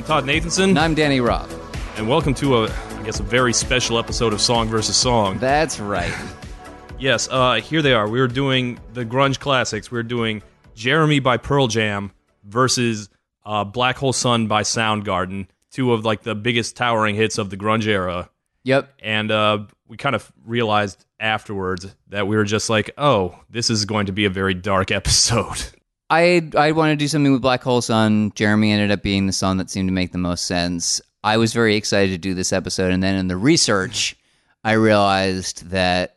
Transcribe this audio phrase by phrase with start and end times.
[0.00, 1.50] I'm Todd Nathanson, And I'm Danny Robb.
[1.98, 5.36] and welcome to a, I guess, a very special episode of Song versus Song.
[5.36, 6.14] That's right.
[6.98, 8.08] Yes, uh, here they are.
[8.08, 9.90] We were doing the grunge classics.
[9.90, 10.42] We are doing
[10.74, 12.12] Jeremy by Pearl Jam
[12.44, 13.10] versus
[13.44, 17.58] uh, Black Hole Sun by Soundgarden, two of like the biggest towering hits of the
[17.58, 18.30] grunge era.
[18.64, 18.90] Yep.
[19.02, 23.84] And uh, we kind of realized afterwards that we were just like, oh, this is
[23.84, 25.62] going to be a very dark episode.
[26.10, 28.32] I I wanted to do something with Black Hole Sun.
[28.34, 31.00] Jeremy ended up being the song that seemed to make the most sense.
[31.22, 34.16] I was very excited to do this episode, and then in the research,
[34.64, 36.16] I realized that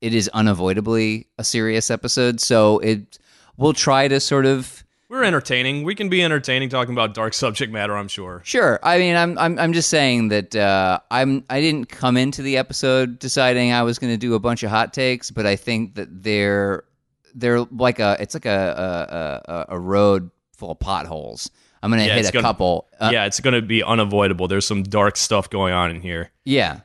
[0.00, 2.40] it is unavoidably a serious episode.
[2.40, 3.18] So it
[3.56, 5.82] we'll try to sort of We're entertaining.
[5.82, 8.40] We can be entertaining talking about dark subject matter, I'm sure.
[8.44, 8.78] Sure.
[8.82, 12.56] I mean, I'm I'm I'm just saying that uh, I'm I didn't come into the
[12.56, 15.96] episode deciding I was going to do a bunch of hot takes, but I think
[15.96, 16.84] that they're
[17.34, 21.50] they're like a it's like a a, a, a road full of potholes.
[21.82, 22.88] I'm going to Yeah, hit a gonna- couple.
[22.98, 24.48] Uh, yeah, it's going to be unavoidable.
[24.48, 26.30] There's some dark stuff going on in here.
[26.44, 26.80] yeah.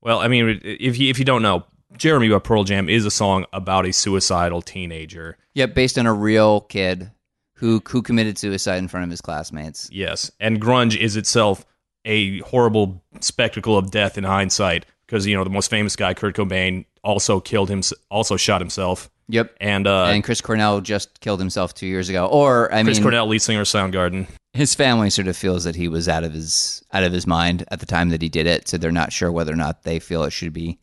[0.00, 1.64] Well, I mean, if you if you don't know,
[1.96, 5.36] Jeremy by Pearl Jam is a song about a suicidal teenager.
[5.54, 7.10] Yeah, based on a real kid
[7.54, 9.90] who who committed suicide in front of his classmates.
[9.92, 11.66] Yes, and grunge is itself
[12.04, 16.36] a horrible spectacle of death in hindsight because you know the most famous guy, Kurt
[16.36, 19.56] Cobain, also killed him, also shot himself, Yep.
[19.60, 22.26] and uh, and Chris Cornell just killed himself 2 years ago.
[22.26, 24.26] Or I mean Chris mean Cornell, lead singer of Soundgarden.
[24.54, 27.64] his family sort of feels that he was out of his out of his mind
[27.70, 29.98] at the time that he did it, so they're not sure whether or not they
[29.98, 30.78] feel it should be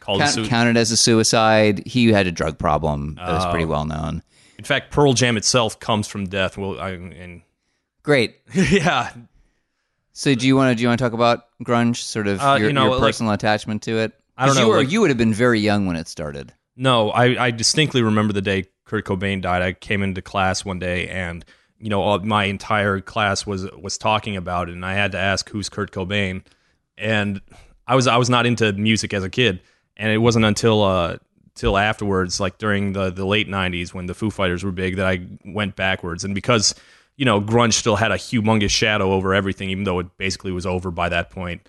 [0.00, 1.86] Called count, sui- counted as a suicide.
[1.86, 3.50] He had a drug problem that was Oh.
[3.50, 4.22] pretty well known.
[4.58, 6.56] In fact, Pearl Jam itself comes from death.
[6.56, 7.42] Well, I, and
[8.02, 8.36] Great.
[8.54, 9.10] yeah,
[10.12, 11.96] So do you want to do you want to talk about grunge?
[11.96, 14.12] Sort of Uh, your, you know, your like- personal attachment to it.
[14.38, 16.08] I don't 'Cause You, know, were, like- you would have been very young when it
[16.08, 16.54] started.
[16.80, 19.60] No, I, I distinctly remember the day Kurt Cobain died.
[19.60, 21.44] I came into class one day and
[21.78, 25.18] you know all, my entire class was was talking about it, and I had to
[25.18, 26.42] ask who's Kurt Cobain,
[26.96, 27.42] and
[27.86, 29.60] I was I was not into music as a kid,
[29.98, 31.18] and it wasn't until uh
[31.54, 35.06] till afterwards, like during the the late '90s when the Foo Fighters were big, that
[35.06, 36.74] I went backwards, and because
[37.16, 40.64] you know grunge still had a humongous shadow over everything, even though it basically was
[40.64, 41.68] over by that point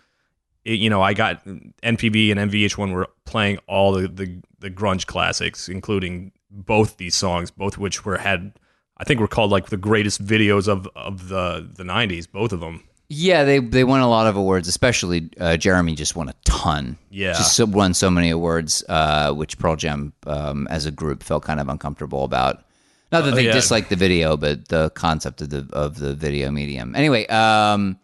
[0.66, 5.06] it, you know, I got MTV and VH1 were playing all the, the, the grunge
[5.08, 8.54] classics, including both these songs, both which were had,
[8.98, 12.30] I think, were called like the greatest videos of, of the the '90s.
[12.32, 12.84] Both of them.
[13.14, 14.68] Yeah, they they won a lot of awards.
[14.68, 16.98] Especially uh, Jeremy just won a ton.
[17.10, 17.34] Yeah.
[17.34, 21.44] just so, won so many awards, uh, which Pearl Jam um, as a group felt
[21.44, 22.64] kind of uncomfortable about.
[23.12, 23.52] Not that Uh, they yeah.
[23.54, 26.96] disliked the video, but the concept of the of the video medium.
[26.96, 27.98] Anyway, um,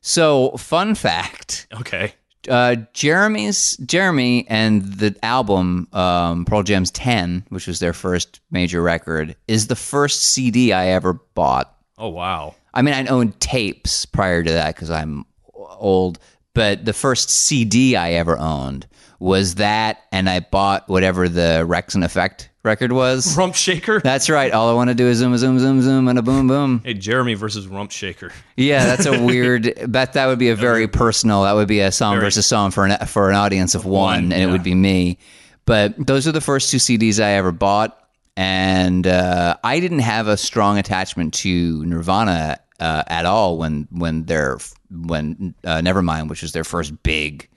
[0.00, 1.66] so fun fact.
[1.80, 2.14] Okay.
[2.48, 8.82] uh, Jeremy's Jeremy and the album um, Pearl Jam's Ten, which was their first major
[8.82, 11.74] record, is the first CD I ever bought.
[11.98, 12.54] Oh wow.
[12.72, 15.24] I mean, I owned tapes prior to that because I'm
[15.54, 16.18] old,
[16.54, 18.86] but the first CD I ever owned
[19.18, 23.36] was that, and I bought whatever the Wreckx-n-Effect record was.
[23.36, 24.00] Rump Shaker.
[24.00, 24.52] That's right.
[24.52, 26.82] All I want to do is zoom, zoom, zoom, zoom, and a boom, boom.
[26.84, 28.32] Hey, Jeremy versus Rump Shaker.
[28.56, 29.72] Yeah, that's a weird.
[29.90, 31.42] That that would be a very personal.
[31.44, 33.92] That would be a song Very- versus song for an for an audience of one,
[34.24, 35.18] one, and it would be me.
[35.64, 37.98] But those are the first two CDs I ever bought,
[38.36, 44.24] and uh, I didn't have a strong attachment to Nirvana uh, at all when when
[44.24, 44.58] their
[44.90, 47.48] when uh, Nevermind, which was their first big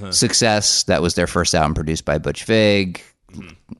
[0.00, 0.12] Uh-huh.
[0.12, 0.84] success.
[0.84, 3.02] That was their first album produced by Butch Vig.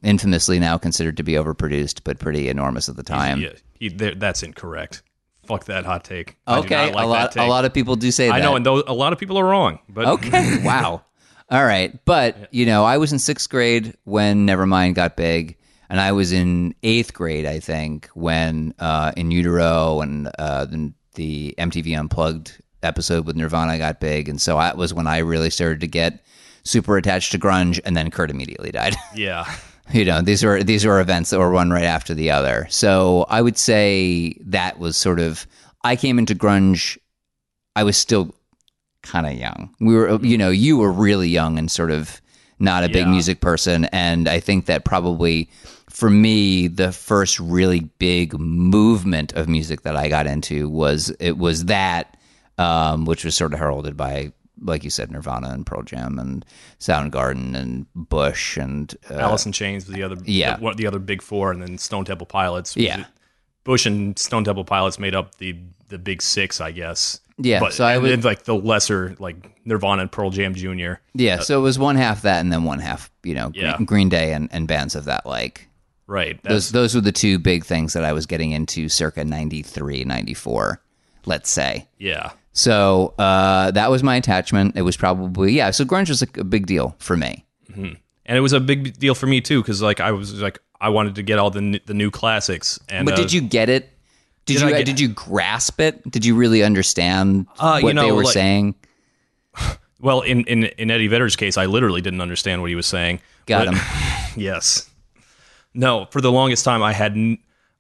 [0.02, 3.40] Infamously now considered to be overproduced, but pretty enormous at the time.
[3.40, 5.02] yeah, he, that's incorrect.
[5.46, 6.36] Fuck that hot take.
[6.46, 8.34] Okay, like a lot a lot of people do say that.
[8.34, 9.78] I know, and those, a lot of people are wrong.
[9.88, 10.58] But Okay.
[10.62, 11.02] wow.
[11.50, 11.98] All right.
[12.04, 15.56] But, you know, I was in sixth grade when Nevermind got big.
[15.90, 20.92] And I was in eighth grade, I think, when uh, In Utero and uh, the,
[21.14, 24.28] the MTV Unplugged episode with Nirvana got big.
[24.28, 26.22] And so that was when I really started to get
[26.68, 27.80] super attached to grunge.
[27.84, 28.94] And then Kurt immediately died.
[29.14, 29.44] yeah,
[29.92, 33.24] you know these were these were events that were one right after the other so
[33.28, 35.46] i would say that was sort of
[35.84, 36.98] i came into grunge
[37.76, 38.34] i was still
[39.02, 42.20] kind of young we were you know you were really young and sort of
[42.58, 45.48] not a big music person and i think that probably
[45.88, 51.38] for me the first really big movement of music that i got into was it
[51.38, 52.16] was that
[52.58, 54.32] um, which was sort of heralded by
[54.62, 56.44] like you said nirvana and pearl jam and
[56.80, 60.16] soundgarden and bush and uh, Alice in Chains was the other.
[60.24, 60.56] yeah.
[60.56, 62.76] the, the other big four, and then Stone Temple Pilots.
[62.76, 63.04] Yeah.
[63.64, 65.56] Bush and Stone Temple Pilots made up the
[65.88, 67.20] the big six, I guess.
[67.40, 70.54] Yeah, but so I and would- then, like the lesser, like Nirvana and Pearl Jam
[70.54, 70.94] Jr.
[71.14, 73.76] Yeah, so it was one half that, and then one half, you know, Yeah.
[73.76, 75.68] Green, Green Day and, and bands of that like.
[76.08, 76.42] Right.
[76.42, 80.82] Those those were the two big things that I was getting into circa 93, 94,
[81.26, 81.86] let's say.
[81.98, 82.30] yeah.
[82.58, 84.76] So uh, that was my attachment.
[84.76, 85.70] It was probably yeah.
[85.70, 87.44] So grunge was a, a big deal for me.
[87.76, 87.96] and
[88.26, 91.14] it was a big deal for me too because like I was like I wanted
[91.16, 92.80] to get all the n- the new classics.
[92.88, 93.90] And But uh, did you get it?
[94.46, 96.10] Did, Did you get- did you grasp it?
[96.10, 98.74] Did you really understand Uh, what you know, they were like- saying?
[100.00, 103.20] Well, in, in in Eddie Vedder's case, I literally didn't understand what he was saying.
[103.46, 103.80] Got But- him.
[104.36, 104.88] Yes.
[105.74, 107.16] No, for the longest time, I had.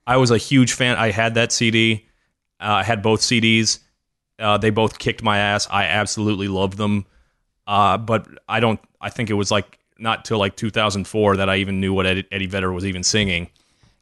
[0.06, 0.96] I was a huge fan.
[0.96, 2.06] I had that CD.
[2.60, 3.78] Uh, I had both CDs.
[4.38, 5.66] Uh, they both kicked my ass.
[5.70, 7.06] I absolutely loved them.
[7.66, 8.80] Uh, but I don't.
[9.00, 12.26] I think it was like not till like 2004 that I even knew what Eddie,
[12.32, 13.50] Eddie Vedder was even singing.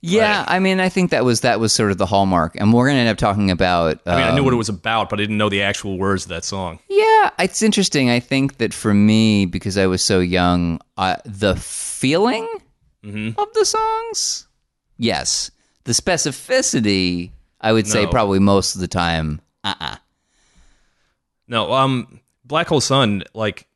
[0.02, 2.86] Yeah, I mean, I think that was that was sort of the hallmark, and we're
[2.86, 3.98] gonna end up talking about.
[4.06, 5.98] I mean, I um, knew what it was about, but I didn't know the actual
[5.98, 6.78] words of that song.
[6.88, 8.08] Yeah, it's interesting.
[8.10, 12.46] I think that for me, because I was so young, uh, the feeling
[13.04, 13.38] Mm-hmm.
[13.38, 14.48] of the songs,
[14.98, 15.52] yes.
[15.84, 17.30] The specificity,
[17.60, 19.96] I would say, probably most of the time, uh, uh
[21.48, 23.66] No, um, Black Hole Sun, like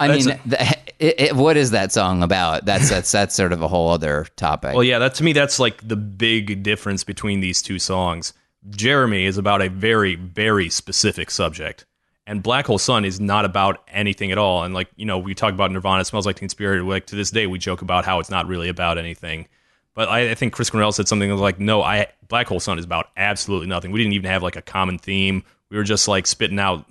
[0.00, 2.64] I mean, the, it, it, what is that song about?
[2.64, 4.74] That's that's that's sort of a whole other topic.
[4.74, 8.32] Well, yeah, that to me that's like the big difference between these two songs.
[8.70, 11.84] Jeremy is about a very, very specific subject,
[12.26, 14.64] and Black Hole Sun is not about anything at all.
[14.64, 16.84] And like you know, we talk about Nirvana, it smells like Teen Spirit.
[16.84, 19.46] Like to this day, we joke about how it's not really about anything.
[19.94, 22.84] But I, I think Chris Cornell said something like, "No, I Black Hole Sun is
[22.84, 23.92] about absolutely nothing.
[23.92, 25.44] We didn't even have like a common theme.
[25.70, 26.84] We were just like spitting out,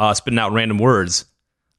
[0.00, 1.26] uh, spitting out random words."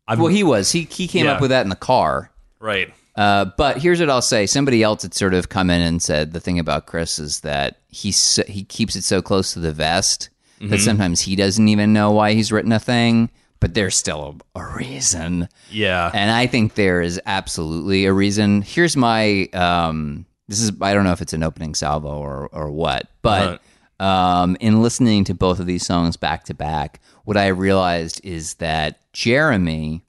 [0.07, 1.33] I've, well, he was he he came Yeah.
[1.33, 2.31] up with that in the car.
[2.59, 2.93] right.
[3.13, 6.31] Uh, but here's what I'll say: somebody else had sort of come in and said
[6.31, 9.73] the thing about Chris is that he so, he keeps it so close to the
[9.73, 10.29] vest
[10.61, 13.29] that sometimes he doesn't even know why he's written a thing,
[13.59, 15.49] but there's still a, a reason.
[15.71, 16.09] Yeah.
[16.13, 18.61] And I think there is absolutely a reason.
[18.61, 22.71] Here's my um, this is I don't know if it's an opening salvo or or
[22.71, 23.61] what, but
[24.01, 28.55] um, in listening to both of these songs back to back, what I realized is
[28.55, 30.03] that Jeremy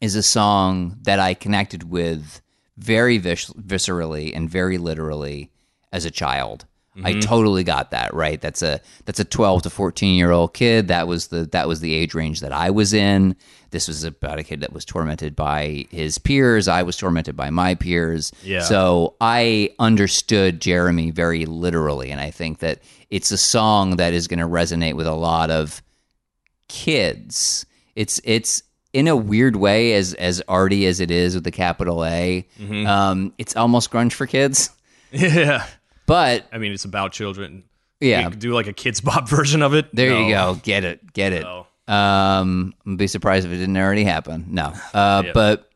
[0.00, 2.40] is a song that I connected with
[2.78, 5.50] very vis- viscerally and very literally
[5.92, 6.64] as a child.
[7.02, 8.40] I totally got that right.
[8.40, 10.88] That's a that's a twelve to fourteen year old kid.
[10.88, 13.34] That was the that was the age range that I was in.
[13.70, 16.68] This was about a kid that was tormented by his peers.
[16.68, 18.30] I was tormented by my peers.
[18.44, 18.60] Yeah.
[18.60, 22.78] So I understood Jeremy very literally, and I think that
[23.10, 25.82] it's a song that is going to resonate with a lot of
[26.68, 27.66] kids.
[27.96, 28.62] It's it's
[28.92, 32.46] in a weird way as as arty as it is with the capital A.
[32.60, 32.86] Mm-hmm.
[32.86, 34.70] Um, it's almost grunge for kids,
[35.12, 35.66] Yeah.
[36.06, 37.64] But I mean, it's about children.
[38.00, 39.86] yeah, You could do like a Kidz Bop version of it.
[39.94, 40.58] there you go.
[40.62, 41.42] Get it, get it.
[41.42, 41.66] No.
[41.86, 44.46] Um, I'd be surprised if it didn't already happen.
[44.50, 45.32] No, uh, Yeah.
[45.34, 45.70] but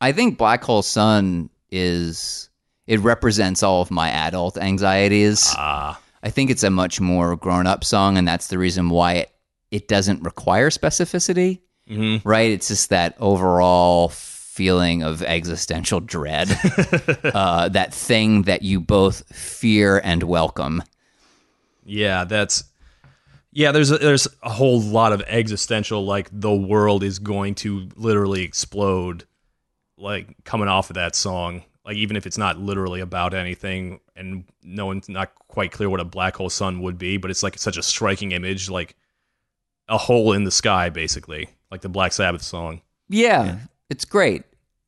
[0.00, 2.50] I think Black Hole Sun is
[2.86, 5.52] it represents all of my adult anxieties.
[5.56, 6.00] Ah.
[6.22, 9.30] I think it's a much more grown up song, and that's the reason why it,
[9.70, 11.60] it doesn't require specificity.
[11.88, 12.26] Mm-hmm.
[12.28, 12.50] Right?
[12.50, 14.08] It's just that overall
[14.54, 16.48] feeling of existential dread,
[17.24, 20.80] uh, that thing that you both fear and welcome.
[21.84, 22.62] Yeah, that's
[23.50, 23.72] yeah.
[23.72, 28.42] There's a, there's a whole lot of existential like the world is going to literally
[28.42, 29.24] explode,
[29.98, 31.64] like coming off of that song.
[31.84, 36.00] Like even if it's not literally about anything, and no one's not quite clear what
[36.00, 38.94] a black hole sun would be, but it's like such a striking image, like
[39.88, 42.80] a hole in the sky, basically, like the Black Sabbath song.
[43.08, 43.58] Yeah,
[43.94, 44.42] it's great.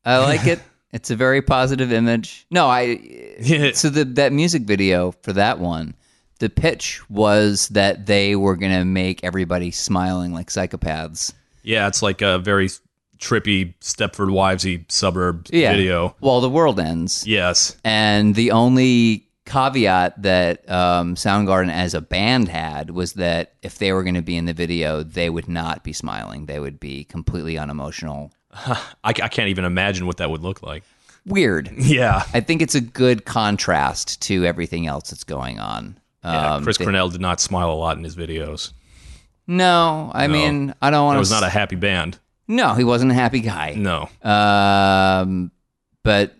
[0.05, 0.59] I like it.
[0.91, 2.45] It's a very positive image.
[2.51, 2.97] No, I.
[3.73, 5.95] So the that music video for that one,
[6.39, 11.33] the pitch was that they were gonna make everybody smiling like psychopaths.
[11.63, 12.69] Yeah, it's like a very
[13.19, 15.71] trippy Stepford Wivesy suburb Yeah.
[15.71, 16.15] video.
[16.21, 17.25] Well, the world ends.
[17.25, 17.75] Yes.
[17.83, 23.91] And the only caveat that um, Soundgarden as a band had was that if they
[23.91, 26.45] were going to be in the video, they would not be smiling.
[26.45, 28.31] They would be completely unemotional.
[29.03, 30.83] I, I can't even imagine what that would look like.
[31.25, 31.71] Weird.
[31.77, 32.23] Yeah.
[32.33, 35.97] I think it's a good contrast to everything else that's going on.
[36.23, 38.71] Yeah, Um, Chris they- Cornell did not smile a lot in his videos.
[39.45, 41.19] no, I mean, I don't want to.
[41.19, 42.17] It was not a happy band.
[42.47, 43.73] no, he wasn't a happy guy.
[43.77, 44.09] No.
[44.23, 45.51] Um,
[46.03, 46.33] but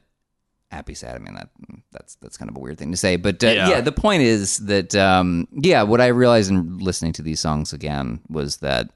[0.72, 1.16] happy sad.
[1.16, 1.50] I mean that
[1.92, 3.16] that's that's kind of a weird thing to say.
[3.16, 3.70] But uh, yeah.
[3.70, 3.82] Yeah.
[3.82, 8.20] the point is that um, yeah, what I realized in listening to these songs again
[8.30, 8.90] was that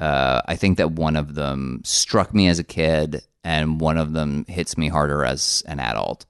[0.00, 4.14] uh, I think that one of them struck me as a kid, and one of
[4.14, 6.24] them hits me harder as an adult.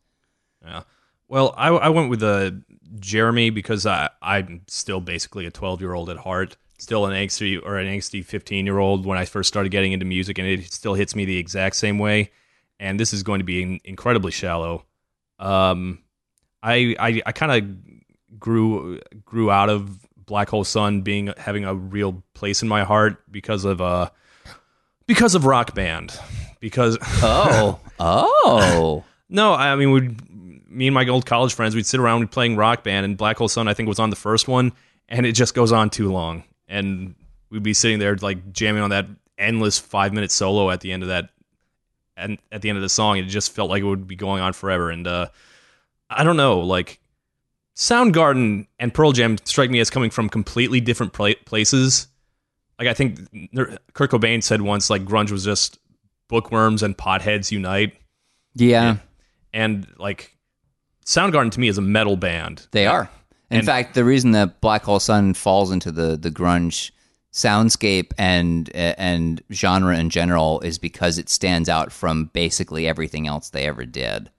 [0.63, 0.83] Yeah.
[1.29, 2.51] Well, I, I went with uh,
[2.99, 7.61] Jeremy because I, I'm still basically a 12 year old at heart, still an angsty
[7.65, 10.73] or an angsty 15 year old when I first started getting into music, and it
[10.73, 12.33] still hits me the exact same way.
[12.81, 14.85] And this is going to be in- incredibly shallow.
[15.39, 16.01] Um,
[16.63, 19.99] I I, I kind of grew grew out of
[20.31, 24.11] Black Hole Sun being having a real place in my heart because of uh
[25.09, 26.17] because of Rock Band.
[26.61, 30.17] Because Oh, oh, no, I mean we
[30.69, 33.39] me and my old college friends we'd sit around we'd playing Rock Band and Black
[33.39, 34.73] Hole Sun I think was on the first one
[35.09, 36.45] and it just goes on too long.
[36.69, 37.17] And
[37.51, 39.07] we'd be sitting there like jamming on that
[39.37, 41.31] endless 5 minute solo at the end of that
[42.17, 44.41] and at the end of the song it just felt like it would be going
[44.41, 44.91] on forever.
[44.91, 45.27] And uh
[46.09, 47.01] I don't know like
[47.81, 52.09] Soundgarden and Pearl Jam strike me as coming from completely different pla- places.
[52.79, 53.19] Like I think
[53.95, 55.79] Kurt Cobain said once, like grunge was just
[56.29, 57.95] bookworms and potheads unite,
[58.55, 58.99] yeah,
[59.55, 60.37] and like
[61.07, 62.67] Soundgarden to me is a metal band.
[62.73, 63.09] they are.
[63.51, 66.91] In And- fact, the reason that Black Hole Sun falls into the the grunge
[67.33, 73.49] soundscape and and genre in general is because it stands out from basically everything else
[73.49, 74.31] they ever did.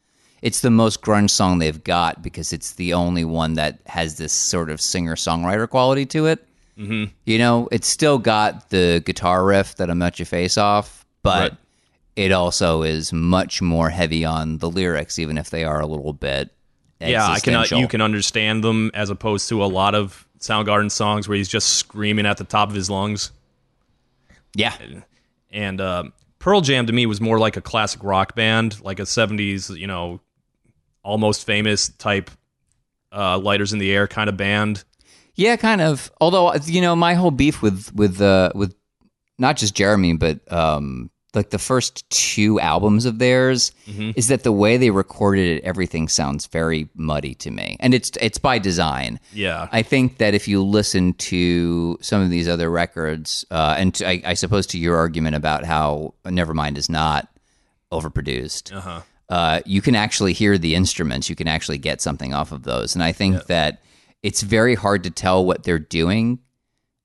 [0.42, 4.34] It's the most grunge song they've got because it's the only one that has this
[4.34, 6.48] sort of singer songwriter quality to it.
[6.78, 7.12] Mm-hmm.
[7.26, 11.58] You know, it's still got the guitar riff that'll melt your face off, but Right.
[12.16, 16.14] it also is much more heavy on the lyrics, even if they are a little
[16.14, 16.50] bit.
[17.00, 17.56] Yeah, I can.
[17.56, 21.50] Uh, you can understand them as opposed to a lot of Soundgarden songs where he's
[21.50, 23.32] just screaming at the top of his lungs.
[24.56, 24.76] Yeah,
[25.52, 26.04] And uh,
[26.40, 29.88] Pearl Jam to me was more like a classic rock band, like a '70s, you
[29.88, 30.20] know,
[31.04, 32.32] almost famous type,
[33.12, 34.84] uh, lighters in the air kind of band.
[35.36, 36.12] Yeah, kind of.
[36.20, 38.76] Although you know, my whole beef with with uh, with
[39.38, 43.72] not just Jeremy, but um, like the first two albums of theirs
[44.16, 48.12] is that the way they recorded it, everything sounds very muddy to me, and it's
[48.20, 49.20] it's by design.
[49.34, 53.96] Yeah, I think that if you listen to some of these other records, uh, and
[53.96, 57.30] to, I, I suppose to your argument about how Nevermind is not
[57.92, 59.02] overproduced, uh-huh.
[59.32, 61.30] Uh, you can actually hear the instruments.
[61.30, 62.96] You can actually get something off of those.
[62.96, 63.82] And I think that
[64.22, 66.40] it's very hard to tell what they're doing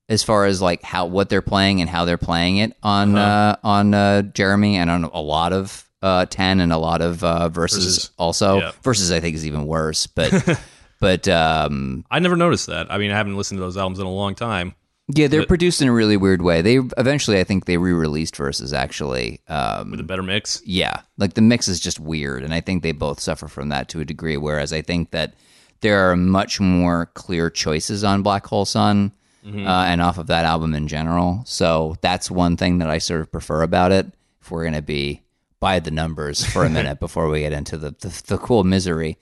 [0.08, 3.56] as far as like how what they're playing and how they're playing it on uh,
[3.62, 7.48] on uh, Jeremy and on a lot of uh, ten and a lot of uh,
[7.48, 8.10] verses, Verses.
[8.18, 8.58] also.
[8.58, 8.72] Yeah.
[8.82, 10.60] Verses I think is even worse, but
[11.00, 12.90] but um, I never noticed that.
[12.90, 14.74] I mean, I haven't listened to those albums in a long time.
[15.08, 16.62] Yeah, they're produced in a really weird way.
[16.62, 19.40] They eventually I think they re-released verses actually.
[19.48, 20.62] Um, with a better mix.
[20.64, 23.88] yeah, like the mix is just weird, and I think they both suffer from that
[23.90, 24.36] to a degree.
[24.36, 25.34] Whereas I think that
[25.80, 29.12] there are much more clear choices on Black Hole Sun
[29.44, 29.64] Mm-hmm.
[29.64, 31.44] uh, and off of that album in general.
[31.46, 34.06] So that's one thing that I sort of prefer about it.
[34.40, 35.22] If we're gonna be
[35.60, 39.18] by the numbers for a minute before we get into the the, the cool misery.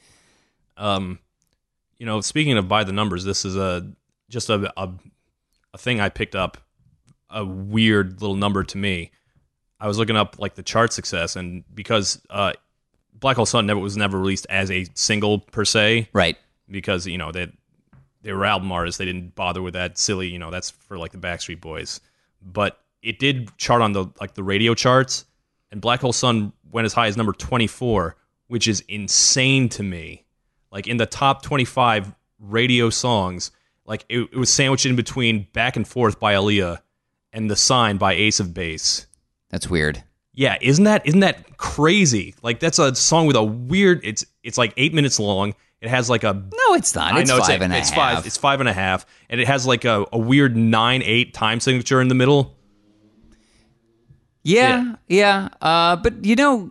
[0.79, 1.19] Um,
[1.99, 3.93] you know, speaking of by the numbers, this is a
[4.31, 4.89] just a a,
[5.75, 6.57] a thing I picked up.
[7.29, 9.11] A weird little number to me.
[9.81, 12.53] I was looking up like the chart success, and because uh,
[13.13, 16.39] Black Hole Sun never was never released as a single per se, Right.
[16.71, 17.51] because you know they
[18.23, 18.99] they were album artists.
[18.99, 20.29] They didn't bother with that silly.
[20.29, 22.01] You know, that's for like the Backstreet Boys.
[22.41, 25.25] But it did chart on the like the radio charts,
[25.73, 28.17] and Black Hole Sun went as high as number twenty four,
[28.47, 30.25] which is insane to me.
[30.71, 33.51] Like in the top twenty five radio songs,
[33.87, 36.81] like it, it was sandwiched in between "Back and Forth" by Aaliyah
[37.33, 39.07] and "The Sign" by Ace of Base.
[39.51, 40.03] That's weird.
[40.33, 42.35] Yeah, isn't that isn't that crazy?
[42.43, 44.01] Like that's a song with a weird.
[44.03, 45.55] It's it's like eight minutes long.
[45.81, 47.17] It has like a No, it's not.
[47.19, 48.15] It's I know five it's, and a it's half.
[48.17, 48.27] five.
[48.27, 51.61] It's five and a half, and it has like a, a weird nine eight time
[51.61, 52.57] signature in the middle.
[54.43, 55.49] yeah, yeah.
[55.61, 56.71] Uh, but you know,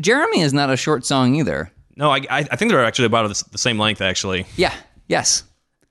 [0.00, 1.70] Jeremy is not a short song either.
[1.96, 4.74] No, I I I think they're actually about the same length actually, Yeah.
[5.06, 5.44] Yes.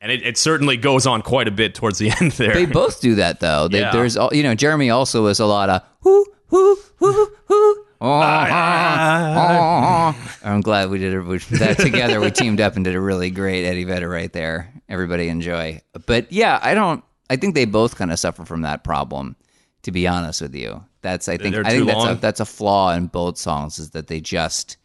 [0.03, 2.53] And it, it certainly goes on quite a bit towards the end there.
[2.53, 3.67] They both do that though.
[3.69, 3.91] They, Yeah.
[3.91, 4.53] There's all you know.
[4.53, 7.85] Jeremy also is a lot of whoo whoo whoo whoo.
[8.01, 10.13] Oh, Ah.
[10.13, 10.49] oh, oh.
[10.49, 12.19] I'm glad we did it we- that together.
[12.19, 14.73] We teamed up and did a really great Eddie Vedder right there.
[14.89, 15.81] Everybody enjoy.
[16.05, 17.01] But yeah, I don't.
[17.29, 19.37] I think they both kind of suffer from that problem.
[19.83, 22.45] To be honest with you, that's I think They're I think that's a, that's a
[22.45, 24.77] flaw in both songs is that they just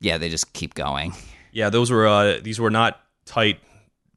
[0.00, 1.14] yeah they just keep going.
[1.52, 3.58] yeah, those were uh, these were not tight.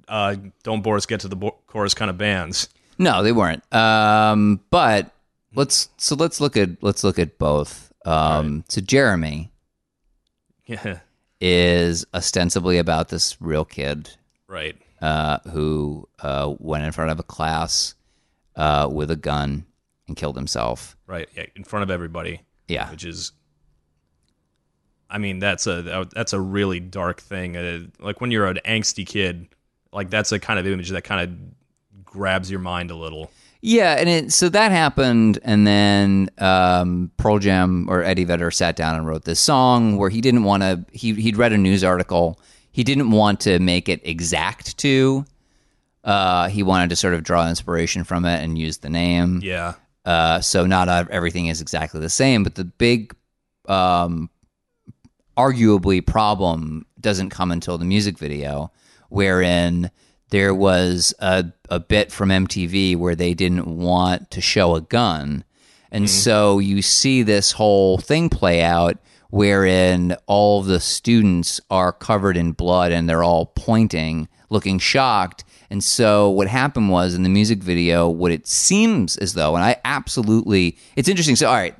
[0.09, 2.67] Uh, don't Boris get to the bo- chorus kind of bands.
[2.97, 3.63] No, they weren't.
[3.73, 5.11] Um, but
[5.55, 7.93] let's so let's look at let's look at both.
[8.05, 9.51] Um, so Jeremy
[10.65, 10.99] Yeah,
[11.39, 14.09] is ostensibly about this real kid
[14.47, 14.75] right.
[15.01, 17.93] uh, who uh, went in front of a class
[18.55, 19.65] uh, with a gun
[20.07, 20.97] and killed himself.
[21.07, 23.31] Right, yeah, in front of everybody, Yeah, which is,
[25.09, 27.55] I mean, that's a that's a really dark thing.
[27.57, 29.47] Uh, like when you're an angsty kid,
[29.91, 33.31] like that's a kind of image that kind of grabs your mind a little.
[33.61, 38.75] yeah, and it, so that happened, and then um, Pearl Jam or Eddie Vedder sat
[38.75, 40.85] down and wrote this song where he didn't want to.
[40.91, 42.39] He he'd read a news article.
[42.71, 45.25] He didn't want to make it exact to
[46.03, 49.41] Uh, he wanted to sort of draw inspiration from it and use the name.
[49.43, 49.73] Yeah.
[50.05, 53.13] Uh, so not everything is exactly the same, but the big,
[53.67, 54.29] um,
[55.37, 58.71] arguably problem doesn't come until the music video,
[59.09, 59.91] wherein
[60.29, 65.43] there was a, a bit from MTV where they didn't want to show a gun.
[65.91, 66.07] And hmm.
[66.07, 68.97] so you see this whole thing play out
[69.31, 75.43] wherein all the students are covered in blood and they're all pointing, looking shocked.
[75.69, 79.63] And so what happened was in the music video, what it seems as though, and
[79.63, 81.35] I absolutely, it's interesting.
[81.35, 81.75] So, all right,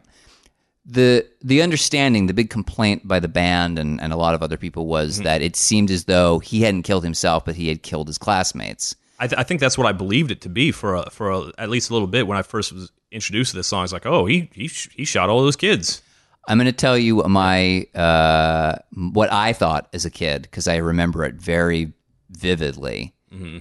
[0.90, 4.58] the the understanding, the big complaint by the band and, and a lot of other
[4.58, 8.08] people was that it seemed as though he hadn't killed himself, but he had killed
[8.08, 8.96] his classmates.
[9.20, 11.52] I, th- I think that's what I believed it to be for a, for a,
[11.58, 13.84] at least a little bit when I first was introduced to this song.
[13.84, 16.02] It's like, oh, he he sh- he shot all those kids.
[16.48, 20.78] I'm going to tell you my uh, what I thought as a kid because I
[20.78, 21.94] remember it very
[22.32, 23.14] vividly.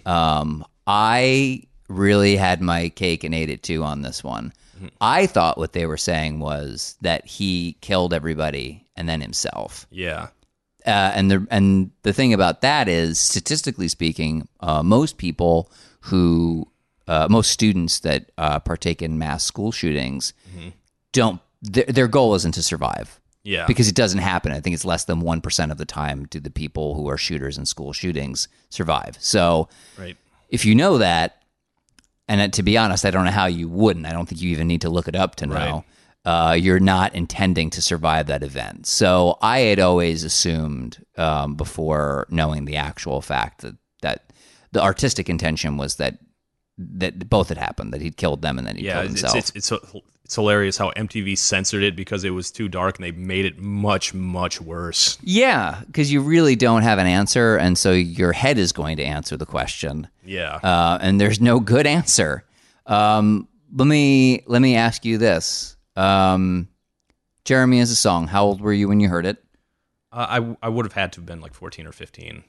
[0.07, 4.53] Um, I really had my cake and ate it too on this one.
[5.01, 9.87] I thought what they were saying was that he killed everybody and then himself.
[9.91, 10.29] Yeah,
[10.87, 15.71] Uh, and the and the thing about that is, statistically speaking, uh, most people
[16.01, 16.69] who
[17.07, 20.33] uh, most students that uh, partake in mass school shootings
[21.13, 21.41] don't.
[21.61, 24.53] Their, their goal isn't to survive yeah, because it doesn't happen.
[24.53, 27.19] I think it's less than one percent of the time do the people who are
[27.19, 29.17] shooters in school shootings survive.
[29.19, 29.69] So
[29.99, 30.17] right.
[30.49, 31.38] if you know that,
[32.29, 34.07] and to be honest, I don't know how you wouldn't.
[34.07, 35.85] I don't think you even need to look it up to know.
[36.25, 38.87] Uh, you're not intending to survive that event.
[38.87, 44.33] So I had always assumed um, before knowing the actual fact that that
[44.73, 46.19] the artistic intention was that
[46.77, 49.37] that both had happened, that he'd killed them and then he Yeah, killed himself.
[49.37, 49.95] it's it's it's
[50.29, 53.59] it's hilarious how MTV censored it because it was too dark and they made it
[53.59, 55.17] much much worse.
[55.23, 59.03] yeah, because you really don't have an answer, and so your head is going to
[59.03, 60.07] answer the question.
[60.27, 62.45] Yeah, uh, and there's no good answer.
[62.85, 66.69] Um, let me let me ask you this: um,
[67.47, 68.27] Jeremy is a song.
[68.27, 69.43] How old were you when you heard it?
[70.13, 72.45] Uh, I I would have had to have been like 14 or 15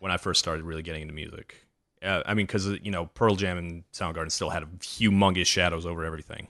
[0.00, 1.64] when I first started really getting into music.
[2.02, 6.04] Uh, I mean, because you know Pearl Jam and Soundgarden still had humongous shadows over
[6.04, 6.48] everything.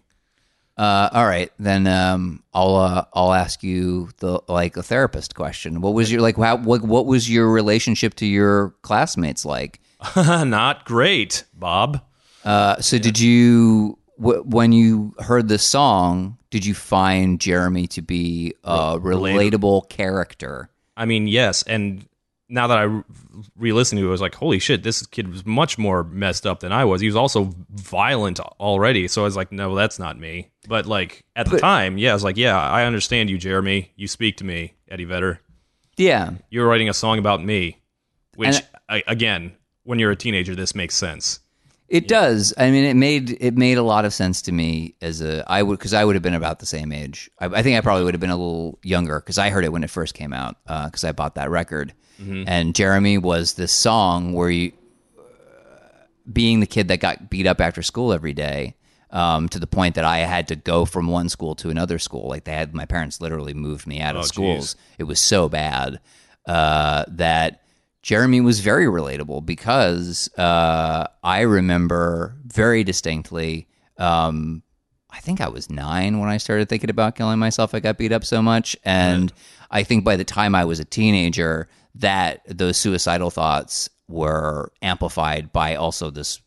[0.76, 5.80] Uh, all right, then um, I'll uh, I'll ask you the like a therapist question.
[5.80, 6.36] What was your like?
[6.36, 9.80] How, what what was your relationship to your classmates like?
[10.16, 12.02] Not great, Bob.
[12.44, 16.36] Uh, so did you w- when you heard the song?
[16.50, 20.68] Did you find Jeremy to be a relatable character?
[20.96, 22.06] I mean, yes, and
[22.48, 23.02] now that I re-
[23.56, 26.60] re-listened to it, I was like, holy shit, this kid was much more messed up
[26.60, 27.00] than I was.
[27.00, 30.50] He was also violent already, so I was like, no, that's not me.
[30.68, 33.92] But like at the time, yeah, I was like, yeah, I understand you, Jeremy.
[33.96, 35.40] You speak to me, Eddie Vedder.
[35.96, 37.80] Yeah, You were writing a song about me,
[38.34, 38.56] which
[38.88, 39.52] I, again,
[39.84, 41.40] when you're a teenager, this makes sense.
[41.88, 42.52] It does.
[42.58, 45.62] I mean, it made it made a lot of sense to me as a I
[45.62, 47.30] would because I would have been about the same age.
[47.38, 49.70] I, I think I probably would have been a little younger because I heard it
[49.72, 51.92] when it first came out because I bought that record.
[52.18, 54.72] And Jeremy was this song where you,
[56.32, 58.74] being the kid that got beat up after school every day,
[59.10, 62.28] um, to the point that I had to go from one school to another school.
[62.28, 64.74] Like they had my parents literally moved me out of Oh, schools.
[64.74, 64.76] geez.
[64.98, 66.00] It was so bad
[66.46, 67.62] uh, that
[68.06, 73.66] Jeremy was very relatable because uh, I remember very distinctly.
[73.98, 74.62] Um,
[75.10, 77.74] I think I was nine when I started thinking about killing myself.
[77.74, 79.32] I got beat up so much, and
[79.72, 85.52] I think by the time I was a teenager, that those suicidal thoughts were amplified
[85.52, 86.40] by also this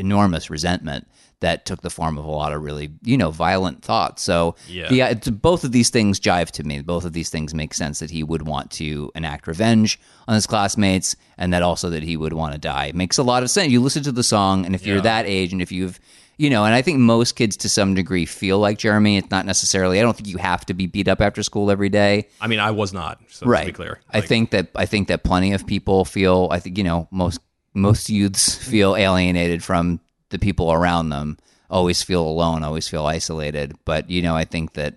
[0.00, 1.06] enormous resentment
[1.40, 4.22] that took the form of a lot of really, you know, violent thoughts.
[4.22, 4.88] So, Yeah.
[4.90, 6.80] the, uh, it's- both of these things jive to me.
[6.82, 10.46] Both of these things make sense that he would want to enact revenge on his
[10.46, 12.86] classmates, and that also that he would want to die.
[12.86, 13.72] It makes a lot of sense.
[13.72, 15.98] You listen to the song, and if you're that age, and if you've
[16.36, 19.18] you know, and I think most kids to some degree feel like Jeremy.
[19.18, 19.98] It's not necessarily.
[19.98, 22.58] I don't think you have to be beat up after school every day I mean,
[22.60, 23.20] I was not.
[23.28, 23.60] So right.
[23.60, 26.48] to be clear, I think that I think that plenty of people feel.
[26.50, 27.40] I think you know most
[27.74, 31.38] most youths feel alienated from the people around them.
[31.68, 32.64] Always feel alone.
[32.64, 33.76] Always feel isolated.
[33.84, 34.94] But you know, I think that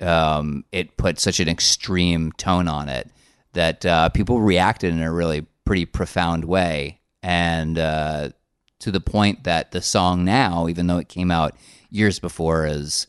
[0.00, 3.08] um, it put such an extreme tone on it
[3.52, 8.30] that uh, people reacted in a really pretty profound way, and uh,
[8.80, 11.54] to the point that the song now, even though it came out
[11.90, 13.06] years before, is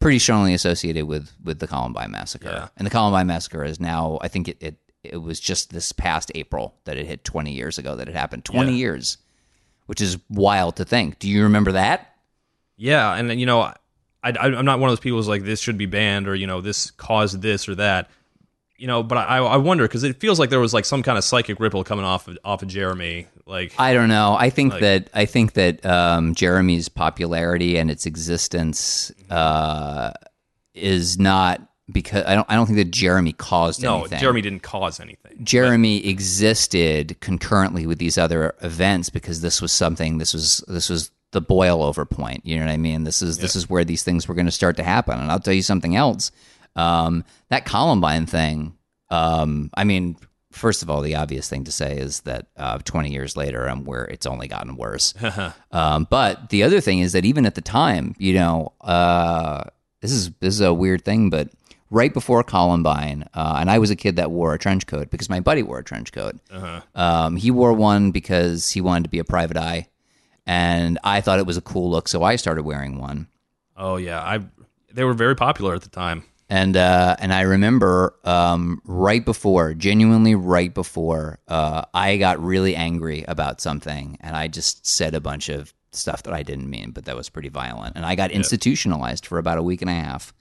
[0.00, 2.50] pretty strongly associated with with the Columbine massacre.
[2.50, 2.68] Yeah.
[2.76, 6.32] And the Columbine massacre is now, I think it, it it was just this past
[6.34, 8.44] April that it hit 20 years ago that it happened.
[8.44, 8.76] 20 Yeah.
[8.76, 9.18] years,
[9.86, 11.18] which is wild to think.
[11.18, 12.14] Do you remember that?
[12.76, 13.74] Yeah, and you know, I,
[14.22, 16.46] I I'm not one of those people who's like this should be banned or you
[16.46, 18.10] know this caused this or that.
[18.76, 21.18] you know, but I I wonder because it feels like there was like some kind
[21.18, 23.26] of psychic ripple coming off of, off of Jeremy.
[23.46, 24.36] Like I don't know.
[24.38, 30.12] I think that I think that um, Jeremy's popularity and its existence uh,
[30.74, 32.46] is not because I don't.
[32.50, 33.94] I don't think that Jeremy caused anything.
[33.94, 34.18] no, anything.
[34.20, 35.38] Jeremy didn't cause anything.
[35.42, 40.18] Jeremy existed concurrently with these other events because this was something.
[40.18, 42.44] This was this was the boil over point.
[42.44, 43.04] You know what I mean?
[43.04, 45.18] This is this is where these things were going to start to happen.
[45.18, 46.30] And I'll tell you something else.
[46.76, 48.74] Um, that Columbine thing.
[49.10, 50.16] Um, I mean,
[50.52, 53.86] first of all, the obvious thing to say is that uh, 20 years later, and
[53.86, 55.14] where it's only gotten worse.
[55.72, 59.64] um, but the other thing is that even at the time, you know, uh,
[60.00, 61.48] this is this is a weird thing, but
[61.90, 65.28] right before Columbine, uh, and I was a kid that wore a trench coat because
[65.30, 66.36] my buddy wore a trench coat.
[66.94, 69.88] Um, he wore one because he wanted to be a private eye,
[70.46, 73.28] and I thought it was a cool look, so I started wearing one.
[73.76, 74.40] Oh yeah, I
[74.92, 76.24] they were very popular at the time.
[76.50, 82.74] And uh, and I remember um, right before, genuinely right before, uh, I got really
[82.74, 86.92] angry about something, and I just said a bunch of stuff that I didn't mean,
[86.92, 89.94] but that was pretty violent, and I got institutionalized for about a week and a
[89.94, 90.32] half.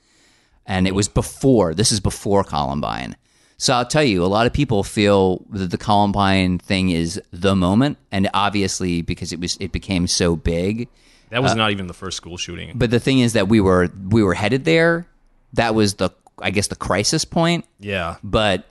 [0.68, 1.74] And it was before.
[1.74, 3.16] This is before Columbine.
[3.58, 7.56] So I'll tell you, a lot of people feel that the Columbine thing is the
[7.56, 10.88] moment, and obviously because it was, it became so big.
[11.32, 12.74] That was uh, not even the first school shooting.
[12.76, 15.08] But the thing is that we were we were headed there.
[15.54, 17.66] That was the I guess the crisis point.
[17.80, 18.66] yeah, But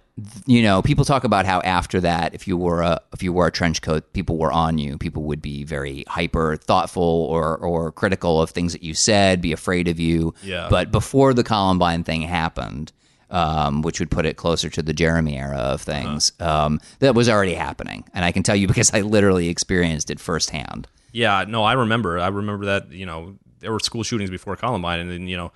[0.47, 3.47] you know, people talk about how after that, if you wore a if you wore
[3.47, 4.97] a trench coat, people were on you.
[4.97, 9.53] People would be very hyper thoughtful or or critical of things that you said, be
[9.53, 10.33] afraid of you.
[10.43, 10.69] Yeah.
[10.71, 12.93] But before the Columbine thing happened,
[13.31, 17.29] um, which would put it closer to the Jeremy era of things, um, that was
[17.29, 20.89] already happening, and I can tell you because I literally experienced it firsthand.
[21.13, 21.45] yeah.
[21.47, 22.19] No, I remember.
[22.19, 22.91] I remember that.
[22.91, 25.53] You know, there were school shootings before Columbine, and then you know,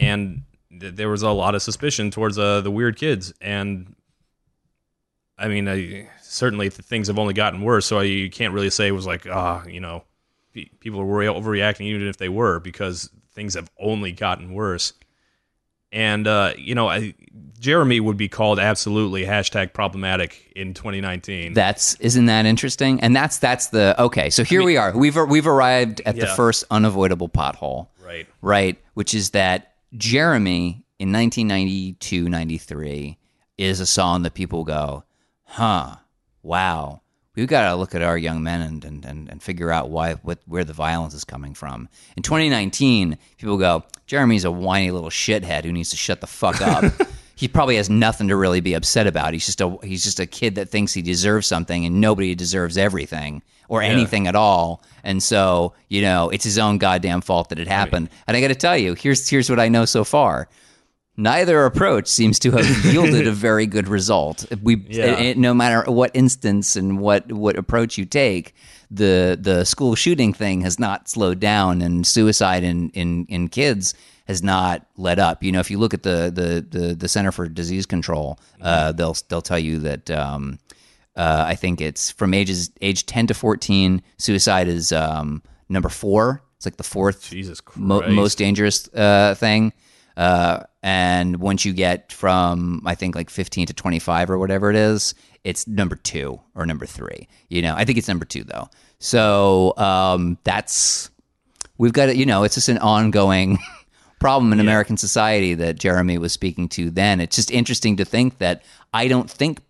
[0.00, 0.42] and
[0.78, 3.94] th- there was a lot of suspicion towards uh, the weird kids, and
[5.38, 7.86] I mean, I, certainly th- things have only gotten worse.
[7.86, 10.04] So you can't really say it was like, ah, you know,
[10.52, 14.92] pe- people were overreacting, even if they were, because things have only gotten worse.
[15.92, 17.14] And uh, you know, I,
[17.58, 21.52] Jeremy would be called absolutely hashtag problematic in 2019.
[21.54, 23.00] That's isn't that interesting?
[23.00, 24.30] And that's that's the okay.
[24.30, 24.96] So here we are.
[24.96, 27.88] We've we've arrived at the first unavoidable pothole.
[28.04, 28.26] right.
[28.40, 28.78] right?
[28.94, 33.18] Which is that Jeremy in 1992 93
[33.58, 35.04] is a song that people go,
[35.44, 35.96] huh,
[36.42, 37.02] wow,
[37.34, 40.38] we've got to look at our young men and, and, and, figure out why what,
[40.46, 41.88] where the violence is coming from.
[42.16, 46.60] In 2019, people go, Jeremy's a whiny little shithead who needs to shut the fuck
[46.60, 46.84] up.
[47.40, 49.32] he probably has nothing to really be upset about.
[49.32, 52.76] He's just a he's just a kid that thinks he deserves something, and nobody deserves
[52.76, 54.82] everything or anything at all.
[55.02, 58.10] And so, you know, it's his own goddamn fault that it happened.
[58.26, 60.48] And I got to tell you, here's here's what I know so far.
[61.16, 64.44] Neither approach seems to have yielded a very good result.
[64.62, 65.18] We, Yeah.
[65.18, 68.54] it- no matter what instance and what what approach you take,
[68.90, 73.94] the the school shooting thing has not slowed down, and suicide in in in kids
[74.30, 75.42] has not let up.
[75.42, 78.92] You know, if you look at the the the, the Center for Disease Control, uh,
[78.92, 80.10] they'll they'll tell you that.
[80.10, 80.58] Um,
[81.16, 84.02] uh, I think it's from ages age ten to fourteen.
[84.16, 86.42] Suicide is um, number four.
[86.56, 87.32] It's like the fourth
[87.76, 89.72] mo- most dangerous uh, thing.
[90.16, 94.76] Uh, and once you get from I think like 15 to 25 or whatever it
[94.76, 95.14] is,
[95.44, 97.28] it's number two or number three.
[97.48, 98.68] You know, I think it's number two though.
[98.98, 101.10] So um, that's
[101.78, 103.58] we've got to, you know, it's just an ongoing
[104.20, 107.20] problem in American society that Jeremy was speaking to then.
[107.20, 108.62] It's just interesting to think that
[108.94, 109.60] I don't think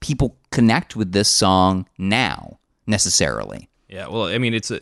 [0.00, 3.68] people connect with this song now necessarily.
[3.88, 4.80] Yeah, well, I mean, it's a,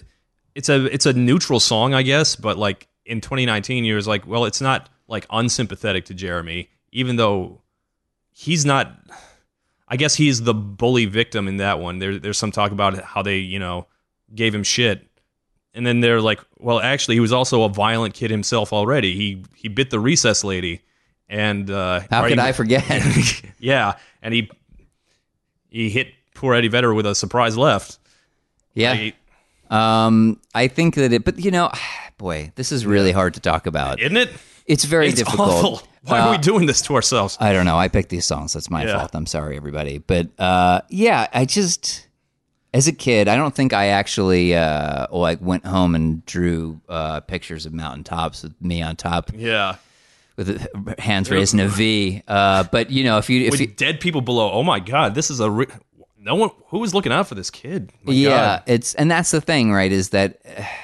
[0.54, 2.36] it's a, it's a neutral song, I guess.
[2.36, 7.16] But like in 2019, you was like, well, it's not like unsympathetic to Jeremy, even
[7.16, 7.60] though
[8.32, 8.98] he's not.
[9.88, 11.98] I guess he's the bully victim in that one.
[11.98, 13.88] There, there's some talk about how they, you know,
[14.34, 15.06] gave him shit,
[15.74, 19.14] and then they're like, well, actually, he was also a violent kid himself already.
[19.14, 20.80] He he bit the recess lady,
[21.28, 22.84] and uh, How could he- I forget?
[23.58, 24.50] Yeah, and he
[25.68, 27.98] he hit poor Eddie Vedder with a surprise left.
[28.74, 29.10] yeah.
[29.70, 31.70] Um, I think that it, but you know,
[32.18, 34.00] boy, this is really hard to talk about.
[34.00, 34.30] isn't it?
[34.66, 35.48] It's very It's difficult.
[35.50, 35.82] awful.
[36.04, 37.36] Why are we doing this to ourselves?
[37.40, 37.76] I don't know.
[37.78, 38.52] I picked these songs.
[38.52, 38.98] That's my Yeah.
[38.98, 39.10] fault.
[39.14, 39.98] I'm sorry, everybody.
[39.98, 42.06] But uh, yeah, I just,
[42.74, 47.20] as a kid, I don't think I actually uh, like went home and drew uh,
[47.20, 49.76] pictures of mountaintops with me on top Yeah,
[50.36, 50.66] with
[50.98, 52.22] hands raised in a V.
[52.26, 54.50] Uh, but you know, if you if with you, dead people below.
[54.52, 55.66] Oh my god, this is a re-
[56.18, 57.92] no one who was looking out for this kid.
[58.04, 58.62] My yeah, God.
[58.66, 59.90] it's and that's the thing, right?
[59.92, 60.40] Is that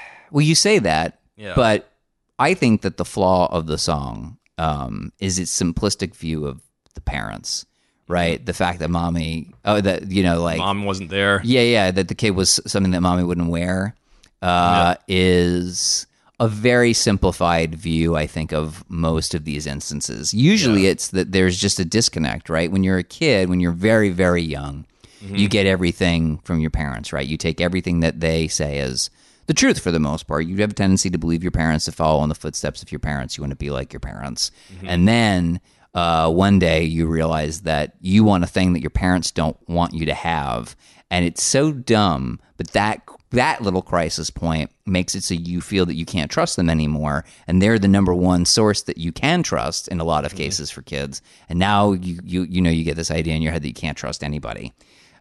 [0.31, 1.55] well, you say that, Yeah.
[1.55, 1.91] but
[2.39, 6.61] I think that the flaw of the song um, is its simplistic view of
[6.95, 7.65] the parents,
[8.09, 8.45] right?
[8.45, 11.41] The fact that mommy, oh, that you know, like Mom wasn't there.
[11.45, 13.95] yeah, yeah, that the kid was something that mommy wouldn't wear
[14.43, 16.07] uh, is
[16.41, 20.33] a very simplified view, I think, of most of these instances.
[20.33, 22.71] Usually it's that there's just a disconnect, right?
[22.71, 24.85] When you're a kid, when you're very, very young,
[25.21, 27.27] you get everything from your parents, right?
[27.27, 29.11] You take everything that they say as
[29.47, 30.47] the truth for the most part.
[30.47, 33.01] You have a tendency to believe your parents, to follow in the footsteps of your
[33.01, 33.37] parents.
[33.37, 34.53] You want to be like your parents.
[34.87, 35.61] And then
[35.95, 39.95] uh, one day you realize that you want a thing that your parents don't want
[39.95, 40.77] you to have.
[41.11, 45.85] And it's so dumb, but that that little crisis point makes it so you feel
[45.87, 47.25] that you can't trust them anymore.
[47.47, 50.71] And they're the number one source that you can trust in a lot of cases
[50.71, 51.21] for kids.
[51.49, 53.75] And now you you you know you get this idea in your head that you
[53.75, 54.73] can't trust anybody.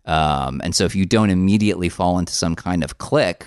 [0.05, 3.45] Um, and so if you don't immediately fall into some kind of clique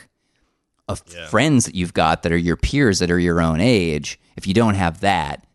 [0.89, 4.47] of friends that you've got that are your peers that are your own age if
[4.47, 5.47] you don't have that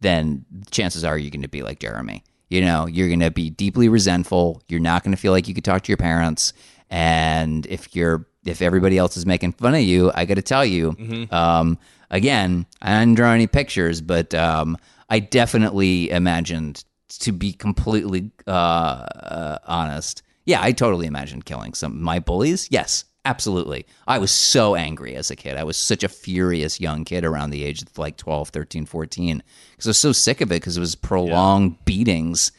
[0.00, 2.24] then chances are you're going to be like Jeremy.
[2.48, 4.62] You know, you're going to be deeply resentful.
[4.68, 6.52] You're not going to feel like you could talk to your parents.
[6.90, 10.64] And if you're if everybody else is making fun of you, I got to tell
[10.64, 10.96] you,
[11.30, 11.78] um,
[12.10, 14.78] again, I didn't draw any pictures, but um,
[15.10, 16.84] I definitely imagined
[17.20, 20.22] to be completely uh, uh, honest.
[20.46, 22.68] Yeah, I totally imagined killing some my bullies.
[22.70, 23.86] Yes, absolutely.
[24.06, 25.56] I was so angry as a kid.
[25.56, 29.42] I was such a furious young kid around the age of like 12, 13, 14
[29.72, 32.52] because I was so sick of it because it was prolonged beatings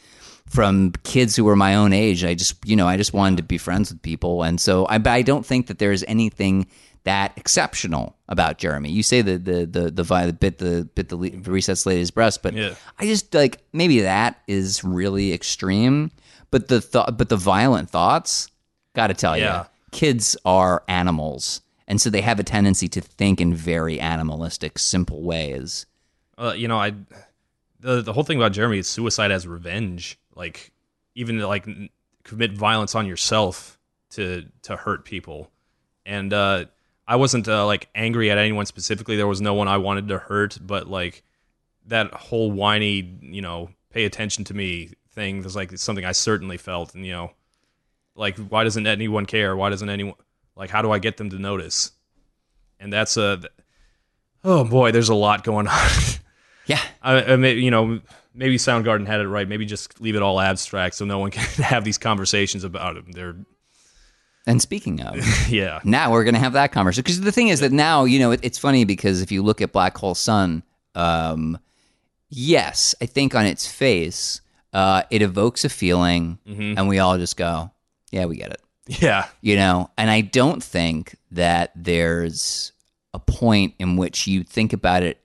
[0.46, 2.24] from kids who were my own age.
[2.24, 4.42] I just, you know, I just wanted to be friends with people.
[4.42, 6.66] And so I, but I don't think that there's anything
[7.04, 8.90] that exceptional about Jeremy.
[8.90, 12.52] You say the the the the, the bit the bit the resets lady's breast, but
[12.54, 12.74] Yeah.
[12.98, 16.10] I just like maybe that is really extreme.
[16.50, 18.48] But the thought, but the violent thoughts,
[18.94, 19.60] got to tell Yeah.
[19.60, 24.78] you, kids are animals, and so they have a tendency to think in very animalistic,
[24.78, 25.86] simple ways.
[26.38, 26.94] Uh, you know, I
[27.80, 30.18] the the whole thing about Jeremy is suicide as revenge.
[30.34, 30.72] Like
[31.14, 31.66] even to, like
[32.24, 33.78] commit violence on yourself
[34.10, 35.50] to to hurt people.
[36.06, 36.66] And uh,
[37.06, 39.16] I wasn't uh, like angry at anyone specifically.
[39.16, 41.22] There was no one I wanted to hurt, but like
[41.86, 46.56] that whole whiny, you know, pay attention to me thing was like something I certainly
[46.56, 46.94] felt.
[46.94, 47.32] And you know,
[48.20, 49.56] like why doesn't anyone care?
[49.56, 50.14] Why doesn't anyone
[50.54, 50.70] like?
[50.70, 51.90] How do I get them to notice?
[52.78, 53.42] And that's a
[54.44, 55.88] oh boy, there's a lot going on.
[56.66, 58.00] Yeah, I, I may, you know,
[58.32, 59.48] maybe Soundgarden had it right.
[59.48, 63.10] Maybe just leave it all abstract so no one can have these conversations about them.
[63.10, 63.34] They're,
[64.46, 65.16] and speaking of.
[65.48, 68.20] yeah, now we're going to have that conversation because the thing is that now you
[68.20, 70.62] know it, it's funny because if you look at black hole sun
[70.94, 71.58] um,
[72.28, 74.40] yes i think on its face
[74.72, 77.72] uh, it evokes a feeling and we all just go
[78.10, 82.72] yeah we get it yeah, you know and i don't think that there's
[83.14, 85.20] a point in which you think about it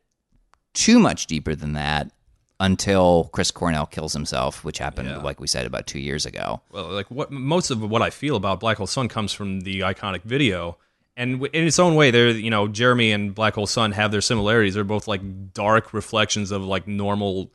[0.74, 2.12] too much deeper than that
[2.60, 5.18] until chris cornell kills himself which happened Yeah.
[5.18, 8.36] like we said about two years ago well, like what most of what I feel
[8.36, 10.78] about Black Hole Sun comes from the iconic video,
[11.18, 14.12] and w- in its own way, they're you know Jeremy and Black Hole Sun have
[14.12, 14.74] their similarities.
[14.76, 17.52] They're both like dark reflections of like normal,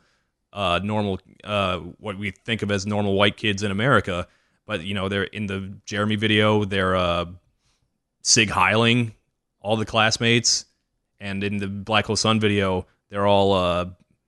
[0.53, 4.27] uh, normal, uh, what we think of as normal white kids in America.
[4.71, 6.63] But you know, they're in the Jeremy video.
[6.63, 7.25] They're uh,
[8.21, 9.11] Sig Heiling,
[9.59, 10.63] all the classmates,
[11.19, 13.87] and in the Black Hole Sun video, they're all uh,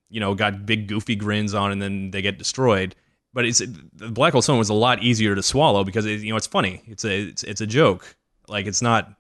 [0.10, 2.94] you know got big goofy grins on, and then they get destroyed.
[3.34, 6.32] But it's the Black Hole Sun was a lot easier to swallow because it, you
[6.32, 6.82] know it's funny.
[6.88, 8.14] It's a it's, it's a joke.
[8.50, 9.14] Like it's not.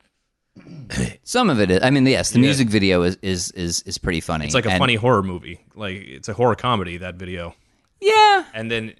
[1.23, 4.19] some of it is i mean yes the music video is is is, is pretty
[4.21, 5.61] funny It's like a And- funny horror movie.
[5.73, 6.97] Like it's a horror comedy.
[6.97, 7.55] That video,
[8.01, 8.93] yeah and then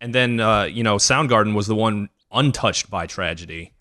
[0.00, 3.72] and then uh, you know Soundgarden was the one untouched by tragedy.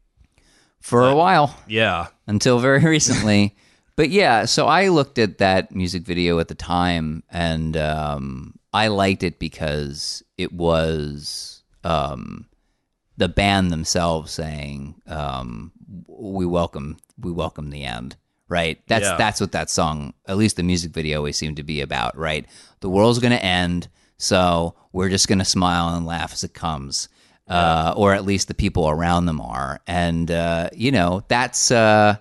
[0.81, 3.55] for a while Yeah, until very recently.
[3.95, 8.87] but yeah, so I looked at that music video at the time, and um, I
[8.87, 12.47] liked it because it was um,
[13.17, 15.71] the band themselves saying, um,
[16.07, 18.15] "We welcome, we welcome the end."
[18.47, 18.81] Right.
[18.87, 19.15] That's Yeah.
[19.17, 22.17] that's what that song, at least the music video, always seemed to be about.
[22.17, 22.47] Right.
[22.79, 26.53] The world's going to end, so we're just going to smile and laugh as it
[26.53, 27.09] comes.
[27.47, 32.15] Uh, or at least the people around them are, and uh, you know that's uh,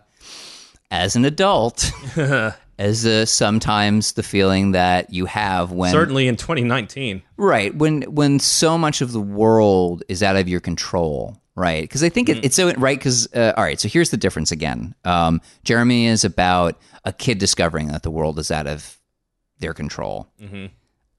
[0.91, 1.93] as an adult,
[2.79, 7.21] as uh, sometimes the feeling that you have when certainly in 2019.
[7.37, 7.75] right.
[7.75, 11.83] When when so much of the world is out of your control right?
[11.83, 12.99] Because i think it, it's so right?
[12.99, 14.95] Because uh, all right so here's the difference again.
[15.05, 18.99] Um, jeremy is about a kid discovering that the world is out of
[19.59, 20.29] their control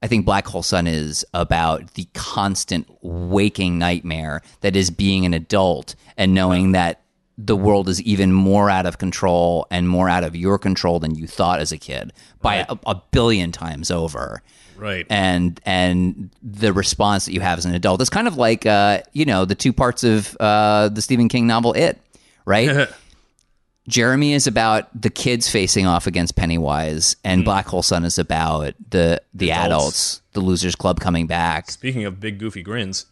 [0.02, 5.34] I think Black Hole Sun is about the constant waking nightmare that is being an
[5.34, 7.02] adult and knowing that
[7.36, 11.14] the world is even more out of control and more out of your control than
[11.14, 14.42] you thought as a kid by a, a billion times over.
[14.76, 15.06] Right.
[15.10, 18.00] and and the response that you have as an adult.
[18.00, 21.46] is kind of like uh, you know the two parts of uh, the Stephen King
[21.46, 22.00] novel It,
[22.46, 22.88] right?
[23.90, 28.74] Jeremy is about the kids facing off against Pennywise, and Black Hole Sun is about
[28.90, 29.66] the the Adults.
[29.66, 31.70] adults, the Losers Club coming back.
[31.70, 33.06] Speaking of big goofy grins,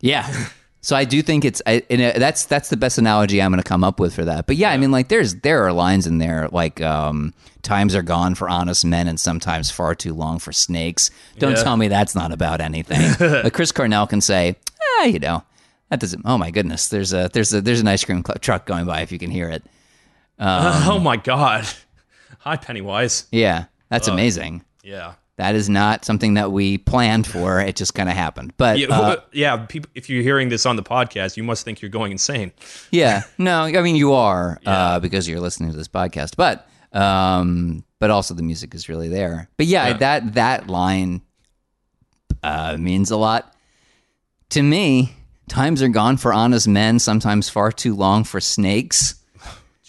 [0.00, 0.30] Yeah.
[0.80, 3.62] So I do think it's I, and uh, that's that's the best analogy I'm going
[3.62, 4.46] to come up with for that.
[4.46, 8.02] But yeah, I mean, like there's there are lines in there like um, times are
[8.02, 11.10] gone for honest men and sometimes far too long for snakes.
[11.38, 11.62] Don't Yeah.
[11.62, 13.14] tell me that's not about anything.
[13.18, 14.56] but Chris Cornell can say,
[15.00, 15.42] ah, you know,
[15.88, 16.20] that doesn't.
[16.26, 19.10] Oh my goodness, there's a there's a there's an ice cream truck going by if
[19.10, 19.62] you can hear it.
[20.38, 21.66] oh my god!
[22.40, 23.26] Hi Pennywise.
[23.32, 24.64] Yeah, that's amazing.
[24.82, 25.14] Yeah.
[25.36, 27.60] That is not something that we planned for.
[27.60, 28.52] It just kind of happened.
[28.56, 29.56] But Yeah, uh, yeah.
[29.66, 32.52] People, if you're hearing this on the podcast, you must think you're going insane.
[32.92, 37.84] Yeah, no, I mean you are uh, because you're listening to this podcast, but um,
[37.98, 39.48] but also the music is really there.
[39.56, 39.96] But yeah, Yeah.
[39.98, 41.22] that that line
[42.44, 43.54] uh, means a lot
[44.50, 45.14] to me.
[45.48, 49.16] Times are gone for honest men, sometimes far too long for snakes.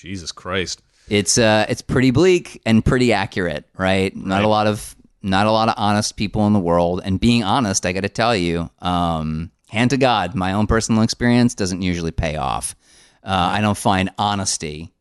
[0.05, 0.81] Jesus Christ.
[1.09, 4.15] It's uh, it's pretty bleak and pretty accurate, right?
[4.15, 7.01] Not a lot of not a lot of honest people in the world.
[7.03, 11.01] And being honest, I got to tell you, um, hand to God, my own personal
[11.01, 12.75] experience doesn't usually pay off.
[13.23, 14.93] Uh, I don't find honesty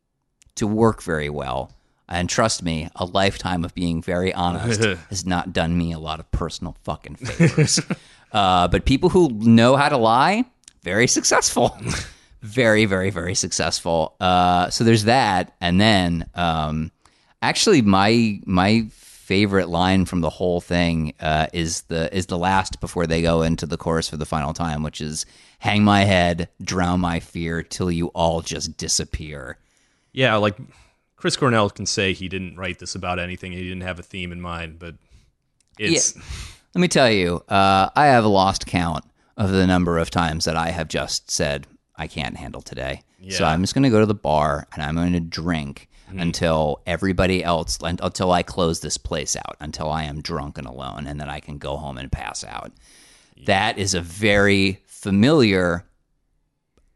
[0.57, 1.71] to work very well.
[2.09, 6.21] And trust me, a lifetime of being very honest has not done me a lot
[6.21, 7.81] of personal fucking favors.
[8.33, 10.45] uh, but people who know how to lie,
[10.83, 11.77] very successful.
[12.45, 14.17] very, very, very successful.
[14.21, 15.55] Uh, so there's that.
[15.63, 16.93] And then um,
[17.41, 22.81] actually my my favorite line from the whole thing uh, is the is the last
[22.81, 25.25] before they go into the chorus for the final time, which is
[25.61, 29.57] "Hang my head, drown my fear, till you all just disappear."
[30.13, 30.59] Yeah, like
[31.17, 33.53] Chris Cornell can say he didn't write this about anything.
[33.53, 34.97] He didn't have a theme in mind, but
[35.79, 36.15] it's
[36.75, 39.05] Let me tell you, uh, I have lost count
[39.39, 43.03] of the number of times that I have just said I can't handle today.
[43.31, 45.89] So I'm just going to go to the bar and I'm going to drink
[46.21, 51.07] until everybody else, until I close this place out, until I am drunk and alone,
[51.09, 52.71] and then I can go home and pass out.
[53.47, 55.85] That is a very familiar,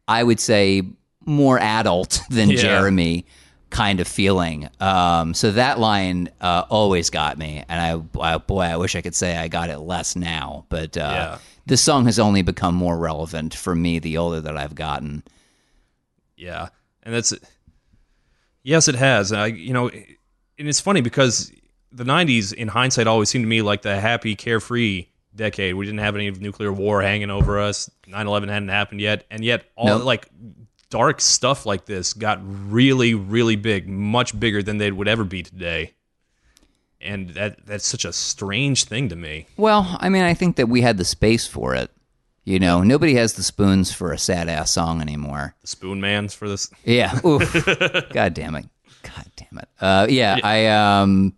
[0.07, 0.83] I would say,
[1.25, 2.57] more adult than Yeah.
[2.59, 3.27] Jeremy
[3.71, 4.69] kind of feeling.
[4.81, 7.81] Um, so that line uh, always got me, and
[8.19, 10.65] I, I, boy, I wish I could say I got it less now.
[10.69, 11.39] But uh, Yeah.
[11.69, 15.23] This song has only become more relevant for me the older that I've gotten.
[16.37, 16.69] Yeah,
[17.03, 17.33] and that's
[18.63, 19.33] yes, it has.
[19.33, 21.53] And I you know, and it's funny because
[21.93, 25.75] the '90s, in hindsight, always seemed to me like the happy, carefree decade.
[25.75, 27.91] We didn't have any nuclear war hanging over us.
[28.07, 30.05] 9/11 hadn't happened yet, and yet all Nope.
[30.05, 30.29] like
[30.91, 35.43] dark stuff like this got really, really big, much bigger than they would ever be
[35.43, 35.93] today.
[37.01, 39.47] And that that's such a strange thing to me.
[39.57, 41.91] Well, I mean, I think that we had the space for it.
[42.49, 45.55] You know, nobody has the spoons for a sad ass song anymore.
[45.61, 46.71] The Spoon Man's for this.
[46.83, 47.21] Yeah.
[47.27, 47.53] Oof.
[48.11, 48.65] God damn it.
[49.03, 49.69] God damn it.
[49.81, 51.35] Uh, yeah, I um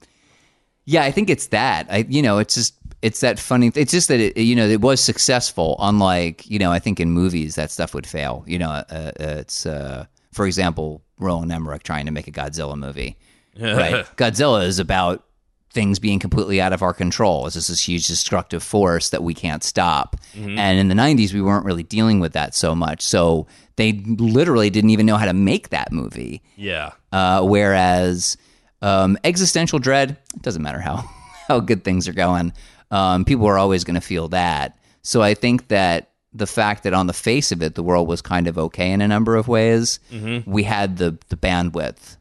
[0.84, 1.88] yeah, I think it's that.
[1.90, 4.80] I you know, it's just it's that funny it's just that it you know, it
[4.80, 8.44] was successful unlike, you know, I think in movies that stuff would fail.
[8.46, 12.78] You know, uh, uh, it's uh for example, Roland Emmerich trying to make a Godzilla
[12.78, 13.18] movie.
[13.58, 14.06] Right.
[14.16, 15.24] Godzilla is about
[15.72, 17.46] things being completely out of our control.
[17.46, 20.16] It's just this huge destructive force that we can't stop.
[20.58, 23.02] And in the 90s, we weren't really dealing with that so much.
[23.02, 26.42] So they literally didn't even know how to make that movie.
[26.56, 26.90] Yeah.
[27.12, 28.36] Uh, whereas
[28.82, 30.96] um, existential dread, it doesn't matter how,
[31.48, 32.52] how good things are going,
[32.90, 34.76] um, people are always going to feel that.
[35.02, 38.22] So I think that the fact that on the face of it, the world was
[38.22, 40.00] kind of okay in a number of ways,
[40.46, 42.16] we had the, the bandwidth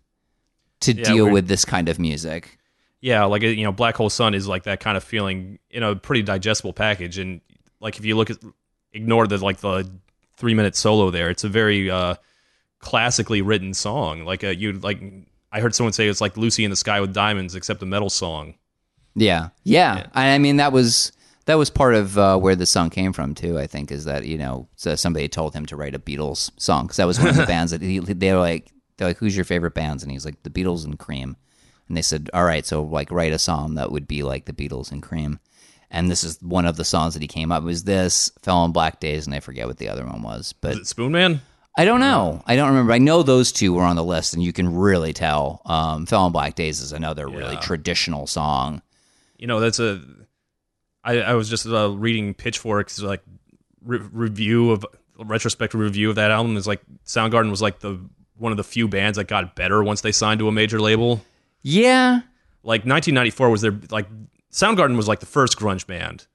[0.81, 2.58] to deal with this kind of music.
[3.01, 5.95] Yeah, like you know, Black Hole Sun is like that kind of feeling in a
[5.95, 7.41] pretty digestible package, and
[7.79, 8.37] like if you look at
[8.93, 9.89] ignore the like the
[10.35, 12.15] three minute solo there, it's a very uh,
[12.79, 14.25] classically written song.
[14.25, 15.01] Like uh, you like
[15.51, 18.09] I heard someone say it's like Lucy in the Sky with Diamonds, except a metal
[18.09, 18.55] song.
[19.15, 20.07] Yeah, yeah.
[20.13, 21.11] I I mean, that was
[21.45, 23.57] that was part of uh, where the song came from too.
[23.57, 26.85] I think is that you know so somebody told him to write a Beatles song
[26.85, 29.35] because that was one of the bands that he, they were like they're like who's
[29.35, 31.37] your favorite bands and he's like the Beatles and Cream,
[31.89, 34.53] and they said all right, so like write a song that would be like the
[34.53, 35.39] Beatles and Cream.
[35.91, 37.63] And this is one of the songs that he came up.
[37.63, 40.53] It was this, Fell on Black Days, and I forget what the other one was.
[40.53, 41.39] But Is it Spoonman?
[41.77, 42.43] I don't know.
[42.45, 42.91] I don't remember.
[42.93, 45.61] I know those two were on the list, and you can really tell.
[45.65, 47.59] Um, Fell on Black Days is another really Yeah.
[47.59, 48.81] traditional song.
[49.37, 50.01] You know, that's a.
[51.03, 53.23] I, I was just uh, reading Pitchfork's like
[53.83, 54.85] re- review of
[55.17, 56.55] retrospective review of that album.
[56.57, 57.99] Is like Soundgarden was like the
[58.37, 61.21] one of the few bands that got better once they signed to a major label.
[61.61, 62.21] Yeah,
[62.63, 64.07] like 1994 was their like
[64.51, 66.27] Soundgarden was like the first grunge band,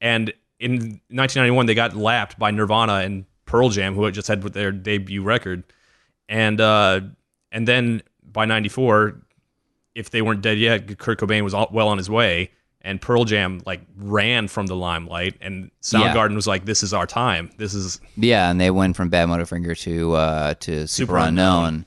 [0.00, 4.42] and in 1991 they got lapped by Nirvana and Pearl Jam, who had just had
[4.42, 5.64] their debut record,
[6.28, 7.00] and uh,
[7.52, 9.20] and then by '94,
[9.94, 12.50] if they weren't dead yet, Kurt Cobain was all, well on his way,
[12.80, 17.06] and Pearl Jam like ran from the limelight, and Soundgarden was like, "This is our
[17.06, 17.50] time.
[17.56, 21.28] This is Yeah, and they went from Bad Motorfinger to uh, to Super, Superunknown.
[21.28, 21.86] Unknown.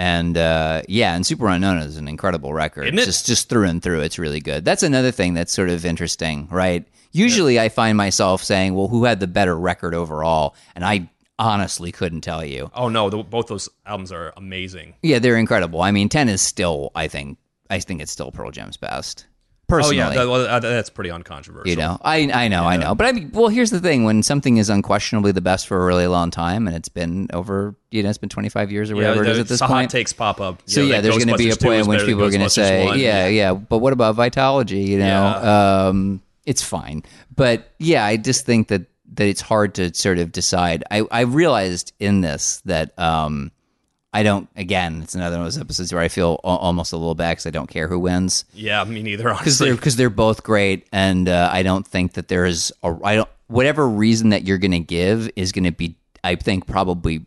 [0.00, 2.86] And uh, yeah, and Superunknown is an incredible record.
[2.86, 3.04] Isn't it?
[3.04, 4.64] Just just through and through, it's really good.
[4.64, 6.88] That's another thing that's sort of interesting, right?
[7.12, 11.92] Usually, I find myself saying, "Well, who had the better record overall?" And I honestly
[11.92, 12.70] couldn't tell you.
[12.74, 15.82] oh no, the, both those albums are amazing." Yeah, they're incredible.
[15.82, 17.36] I mean, Ten is still, I think,
[17.68, 19.26] I think it's still Pearl Jam's best.
[19.72, 21.68] Oh yeah, that, well, that's pretty uncontroversial.
[21.68, 24.22] you know, I I know, I know, but I mean, well, here's the thing: when
[24.22, 28.02] something is unquestionably the best for a really long time, and it's been over, you
[28.02, 29.82] know, it's been 25 years or yeah, whatever it is at this the point.
[29.82, 30.62] hot takes pop up.
[30.66, 32.50] So know, yeah, there's going to be a point in which people are going to
[32.50, 32.98] say, 1.
[32.98, 34.86] yeah, yeah, but what about Vitalogy?
[34.86, 37.02] You know, um, it's fine,
[37.34, 40.84] but yeah, I just think that that it's hard to sort of decide.
[40.90, 43.52] I I realized in this that um,
[44.12, 44.48] I don't.
[44.56, 47.32] Again, it's another one of those episodes where I feel al- almost a little bad
[47.32, 49.30] because I don't care who wins yeah, me neither.
[49.34, 52.96] Honestly, because they're they're both great, and uh, I don't think that there is a
[53.04, 56.66] I don't whatever reason that you're going to give is going to be I think
[56.66, 57.24] probably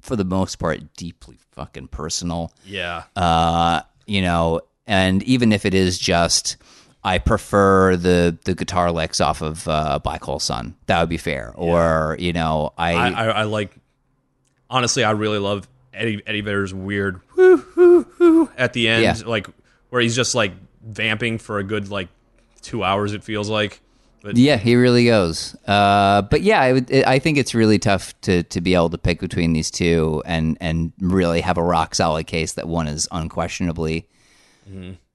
[0.00, 2.52] for the most part deeply fucking personal.
[2.64, 6.56] yeah, Uh, you know, and even if it is just
[7.04, 11.18] I prefer the the guitar licks off of uh, Black Hole Sun, that would be
[11.18, 11.52] fair.
[11.54, 13.76] Or you know, I, I, I, I like.
[14.70, 19.14] Honestly, I really love Eddie Eddie Vedder's weird whoo whoo whoo at the end, Yeah.
[19.26, 19.46] like
[19.90, 22.08] where he's just like vamping for a good like
[22.62, 23.12] two hours.
[23.14, 23.80] It feels like,
[24.22, 25.56] but Yeah, he really goes.
[25.66, 28.98] Uh, but yeah, I, would, I think it's really tough to to be able to
[28.98, 33.08] pick between these two and and really have a rock solid case that one is
[33.10, 34.06] unquestionably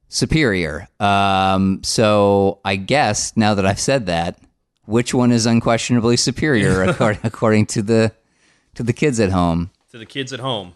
[0.09, 0.88] superior.
[0.99, 4.39] Um, so I guess now that I've said that,
[4.86, 8.11] which one is unquestionably superior according, according to the
[8.76, 9.69] to the kids at home?
[9.94, 10.74] To the kids at home.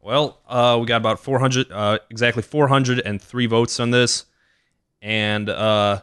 [0.00, 4.24] Well, uh, we got about 400, uh, exactly 403 votes on this,
[5.00, 6.00] and uh,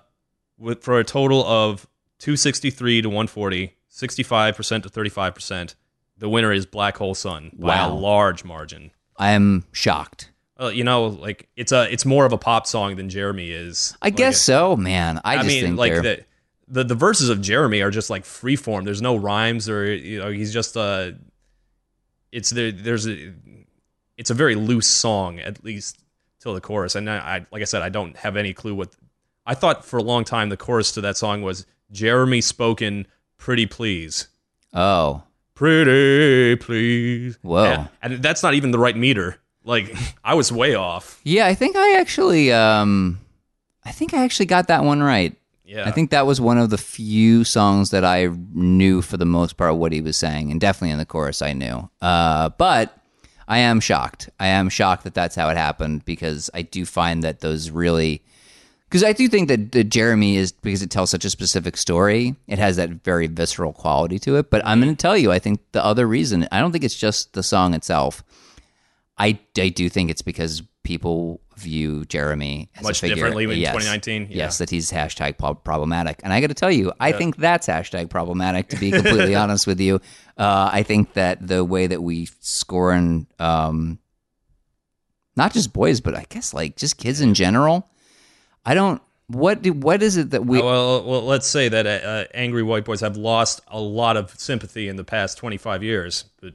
[0.58, 1.88] with for a total of
[2.20, 5.76] 263 to 140, 65 percent to 35 percent.
[6.18, 8.92] The winner is Black Hole Sun by a large margin.
[9.18, 10.30] I am shocked.
[10.60, 13.98] Uh, you know, like it's a it's more of a pop song than Jeremy is.
[14.04, 15.20] I guess so, man.
[15.24, 16.26] I, I just mean, think like they're the,
[16.68, 18.86] the the verses of Jeremy are just like freeform.
[18.86, 21.14] There's no rhymes or you know he's just uh
[22.32, 22.72] it's there.
[22.72, 23.34] There's a
[24.18, 26.00] it's a very loose song at least
[26.40, 26.96] till the chorus.
[26.96, 28.90] And I, I like I said I don't have any clue what
[29.46, 30.50] I thought for a long time.
[30.50, 33.08] The chorus to that song was Jeremy spoken
[33.38, 34.28] pretty please.
[34.74, 35.24] oh
[35.54, 37.38] Pretty please.
[37.44, 37.88] Whoa.
[38.02, 39.38] And, and that's not even the right meter.
[39.64, 41.20] Like I was way off.
[41.24, 41.46] yeah.
[41.46, 43.20] I think I actually um,
[43.86, 45.36] I think I actually got that one right.
[45.72, 45.88] Yeah.
[45.88, 49.56] I think that was one of the few songs that I knew for the most
[49.56, 51.90] part what he was saying, and definitely in the chorus I knew.
[52.02, 52.98] Uh, but
[53.48, 54.30] I am shocked.
[54.38, 58.22] I am shocked that that's how it happened because I do find that those really,
[58.90, 62.36] because I do think that, that Jeremy is because it tells such a specific story.
[62.48, 64.50] It has that very visceral quality to it.
[64.50, 66.98] But I'm going to tell you, I think the other reason I don't think it's
[66.98, 68.26] just the song itself.
[69.18, 73.16] I, I do think it's because people view Jeremy as Much a figure.
[73.16, 74.38] differently in yes, 2019, yeah.
[74.38, 76.20] Yes, that he's hashtag problematic.
[76.24, 78.70] And I got to tell you, I think that's hashtag problematic.
[78.70, 79.96] To be completely honest with you,
[80.38, 84.00] uh, I think that the way that we scorn, um,
[85.36, 87.90] not just boys, but I guess like just kids in general.
[88.66, 89.02] I don't.
[89.28, 90.62] What do, what is it that we?
[90.62, 94.38] Well, well, let's say that uh, uh, angry white boys have lost a lot of
[94.38, 96.26] sympathy in the past 25 years.
[96.42, 96.54] But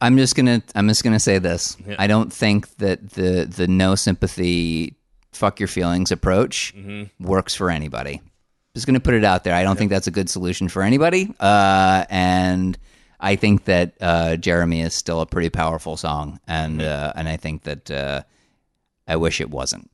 [0.00, 1.76] I'm just gonna I'm just gonna say this.
[1.86, 1.96] Yeah.
[1.98, 4.96] I don't think that the the no sympathy,
[5.32, 7.24] fuck your feelings approach Mm-hmm.
[7.24, 8.20] works for anybody.
[8.74, 9.54] Just gonna put it out there.
[9.54, 11.32] I don't think that's a good solution for anybody.
[11.40, 12.76] Uh, and
[13.20, 17.08] I think that uh, Jeremy is still a pretty powerful song, and Mm-hmm.
[17.08, 18.22] uh, and I think that uh,
[19.08, 19.90] I wish it wasn't.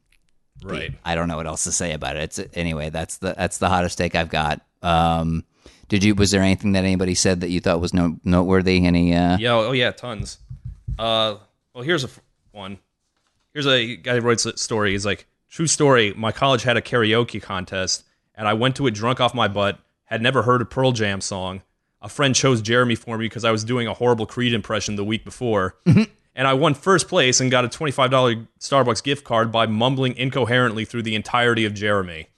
[0.64, 2.22] right, I don't know what else to say about it.
[2.38, 2.90] It's anyway.
[2.90, 4.60] That's the that's the hottest take I've got.
[4.82, 5.44] Um,
[5.90, 6.14] did you?
[6.14, 8.86] Was there anything that anybody said that you thought was no, noteworthy?
[8.86, 9.14] Any?
[9.14, 10.38] Uh, yeah, oh yeah, tons.
[10.98, 11.36] Uh,
[11.74, 12.20] well, here's a f-
[12.52, 12.78] one.
[13.52, 14.92] Here's a guy who writes a story.
[14.92, 16.14] He's like, true story.
[16.16, 19.78] My college had a karaoke contest, and I went to it drunk off my butt.
[20.04, 21.62] Had never heard a Pearl Jam song.
[22.00, 25.04] A friend chose Jeremy for me because I was doing a horrible Creed impression the
[25.04, 25.76] week before.
[26.34, 30.84] And I won first place and got a $25 Starbucks gift card by mumbling incoherently
[30.84, 32.28] through the entirety of Jeremy.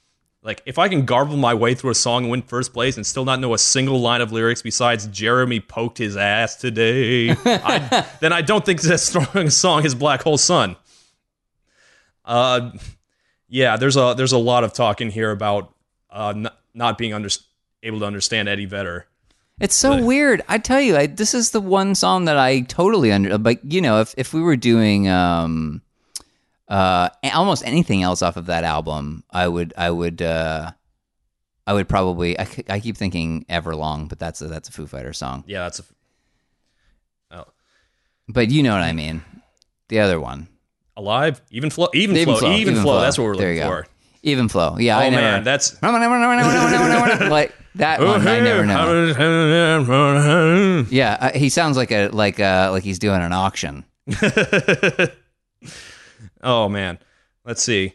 [0.43, 3.05] Like, if I can garble my way through a song and win first place and
[3.05, 8.05] still not know a single line of lyrics besides Jeremy poked his ass today, I,
[8.19, 10.75] then I don't think that strong a song is Black Hole Sun.
[12.25, 12.71] Uh,
[13.47, 15.73] yeah, there's a there's a lot of talk in here about
[16.09, 17.29] uh, n- not being under-
[17.81, 19.07] able to understand Eddie Vedder.
[19.59, 20.41] It's so weird.
[20.49, 23.37] I tell you, I, this is the one song that I totally under.
[23.37, 25.81] But you know, if if we were doing um,
[26.73, 30.71] uh, almost anything else off of that album, I would I would uh,
[31.67, 32.39] I would probably.
[32.39, 35.43] I, I keep thinking Everlong, but that's a, that's a Foo Fighter song.
[35.47, 35.83] Yeah, that's a.
[37.31, 37.45] Oh,
[38.27, 39.23] But you know what I mean.
[39.89, 40.47] The other one,
[40.97, 42.83] alive, even flow, even, Even flow, Flow, even, flow.
[42.83, 43.01] Flow.
[43.01, 43.85] That's what we're looking for.
[44.23, 44.77] even flow.
[44.79, 45.21] Yeah, Oh I never.
[45.21, 49.13] man, that's like that one, I never know.
[49.83, 50.85] know.
[50.89, 53.85] Yeah, uh, he sounds like a like uh like he's doing an auction.
[56.43, 56.99] oh man,
[57.45, 57.93] let's see.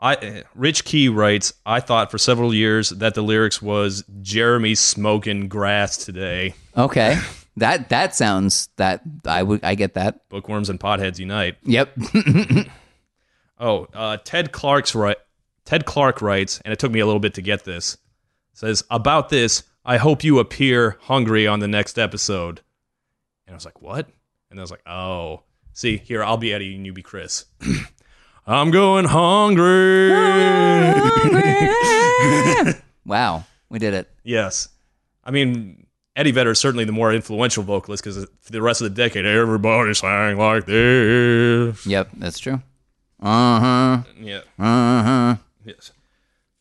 [0.00, 5.48] I Rich Key writes, I thought for several years that the lyrics was Jeremy smoking
[5.48, 6.54] grass today.
[6.76, 7.18] Okay,
[7.58, 10.28] that that sounds that I would I get that.
[10.28, 11.56] Bookworms and potheads unite.
[11.64, 11.96] Yep.
[13.60, 15.18] Oh, uh, Ted Clark's right.
[15.66, 17.98] Ted Clark writes, and it took me a little bit to get this.
[18.54, 22.62] Says about this, I hope you appear hungry on the next episode.
[23.46, 24.08] And I was like, what?
[24.50, 25.42] And I was like, oh,
[25.80, 27.46] see here, I'll be Eddie and you be Chris.
[28.46, 30.10] I'm going hungry.
[33.06, 34.10] wow, we did it.
[34.22, 34.68] yes,
[35.24, 38.84] I mean Eddie Vedder is certainly the more influential vocalist because for the rest of
[38.84, 41.86] the decade, everybody sang like this.
[41.86, 42.60] Yep, that's true.
[43.22, 44.02] Uh huh.
[44.20, 44.40] Yeah.
[44.58, 45.36] Uh huh.
[45.64, 45.92] Yes.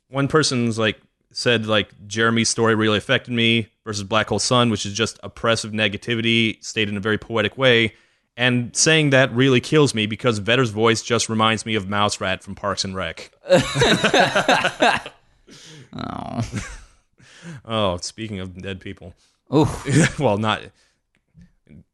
[0.10, 1.00] One person's like
[1.32, 5.72] said like Jeremy's story really affected me versus Black Hole Sun, which is just oppressive
[5.72, 7.94] negativity stated in a very poetic way.
[8.38, 12.42] And saying that really kills me because Vedder's voice just reminds me of Mouse Rat
[12.42, 13.32] from Parks and Rec.
[15.94, 16.42] Oh.
[17.66, 19.14] Oh, speaking of dead people.
[19.50, 19.84] Oh,
[20.20, 20.62] well, not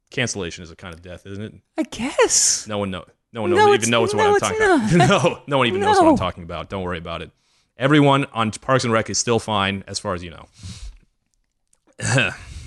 [0.09, 1.53] cancellation is a kind of death, isn't it?
[1.77, 2.67] I guess.
[2.67, 3.05] No one know.
[3.31, 5.09] No one No, knows, even knows what no, I'm it's talking about.
[5.23, 6.69] no, no one even knows what I'm talking about.
[6.69, 7.31] Don't worry about it.
[7.77, 10.45] Everyone on Parks and Rec is still fine, as far as you know.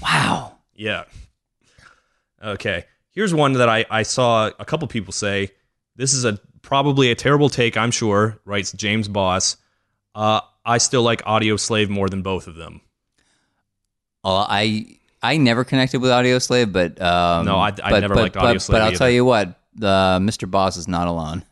[0.02, 0.56] Wow.
[0.74, 1.04] Yeah.
[2.42, 2.84] Okay.
[3.18, 5.50] Here's one that I, I saw a couple people say.
[5.96, 9.56] This is a probably a terrible take, I'm sure, writes James Boss.
[10.14, 12.80] Uh, I still like Audioslave more than both of them.
[14.22, 18.22] Well, I I never connected with Audioslave, but um, No, I- I but, never but,
[18.22, 18.96] liked but, Audioslave But I'll either.
[18.98, 20.48] tell you what, the Mr.
[20.48, 21.44] Boss is not alone.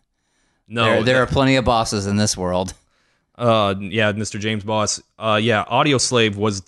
[0.69, 2.75] No, there, there are plenty of bosses in this world.
[3.37, 4.39] uh, yeah, Mr.
[4.39, 5.03] James Boss.
[5.19, 6.63] Uh, yeah, Audioslave was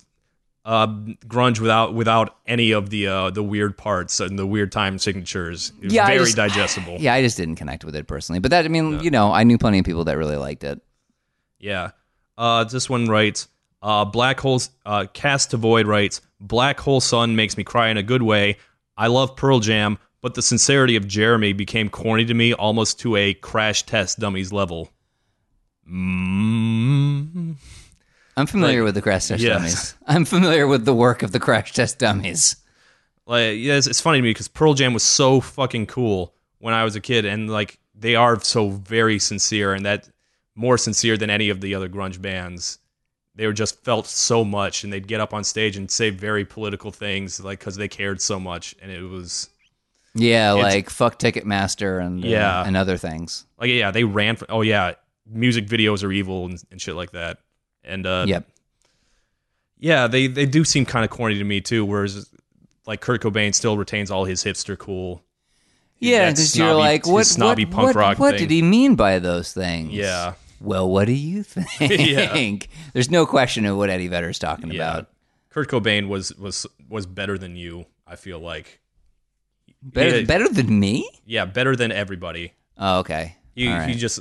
[0.69, 0.85] uh,
[1.25, 5.73] grunge without without any of the uh, the weird parts and the weird time signatures.
[5.81, 6.97] Yeah, very just- digestible.
[6.99, 8.39] Yeah, I just didn't connect with it personally.
[8.39, 10.79] But that, I mean, you know, I knew plenty of people that really liked it.
[11.57, 11.91] Yeah.
[12.37, 13.47] Uh, this one writes,
[13.81, 17.97] uh, Black Holes, uh, Cast to Void writes, Black Hole Sun makes me cry in
[17.97, 18.57] a good way.
[18.95, 23.15] I love Pearl Jam, but the sincerity of Jeremy became corny to me almost to
[23.15, 24.91] a crash test dummies level.
[25.91, 27.55] Mm.
[28.39, 29.53] I'm familiar Like, with the Crash Test yes.
[29.57, 29.95] Dummies.
[30.07, 32.55] I'm familiar with the work of the Crash Test Dummies.
[33.25, 36.73] Like, yeah, it's, it's funny to me because Pearl Jam was so fucking cool when
[36.73, 40.09] I was a kid, and like they are so very sincere, and that
[40.55, 42.79] more sincere than any of the other grunge bands.
[43.35, 46.43] They were just felt so much, and they'd get up on stage and say very
[46.43, 49.49] political things, like because they cared so much, and it was
[50.15, 52.63] Yeah, like fuck Ticketmaster and uh, Yeah.
[52.65, 53.45] and other things.
[53.59, 54.35] like yeah, they ran.
[54.37, 54.93] For, oh yeah,
[55.25, 57.37] music videos are evil and, and shit like that,
[57.83, 58.47] and uh, Yep.
[59.79, 61.85] yeah, they they do seem kind of corny to me too.
[61.85, 62.29] Whereas
[62.85, 65.23] like Kurt Cobain still retains all his hipster cool.
[65.99, 68.47] Yeah, because you're like, what, snobby what, punk what, rock what thing.
[68.47, 69.91] did he mean by those things?
[69.91, 70.35] Yeah.
[70.61, 72.69] Well, what do you think?
[72.93, 74.91] There's no question of what Eddie Vedder's talking Yeah.
[74.91, 75.09] about.
[75.49, 77.85] Kurt Cobain was was was better than you.
[78.07, 78.79] I feel like,
[79.81, 80.25] Better, Yeah.
[80.25, 81.09] better than me?
[81.25, 82.53] yeah, better than everybody.
[82.77, 83.35] Oh, okay.
[83.55, 83.87] He right.
[83.89, 84.19] he just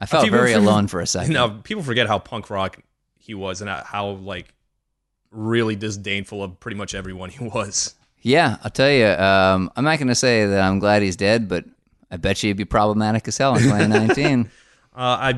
[0.00, 1.32] I felt people very alone for a second.
[1.32, 2.78] now people forget how punk rock
[3.18, 4.52] he was and how like
[5.30, 7.94] really disdainful of pretty much everyone he was.
[8.22, 9.06] Yeah, I'll tell you.
[9.06, 11.64] Um, I'm not going to say that I'm glad he's dead, but
[12.10, 14.50] I bet you he'd be problematic as hell in 2019.
[14.94, 15.30] Uh, I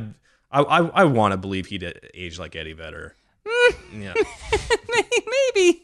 [0.51, 1.83] I I, I want to believe he'd
[2.15, 3.15] age like Eddie Vedder.
[3.95, 4.15] yeah,
[5.55, 5.83] Maybe.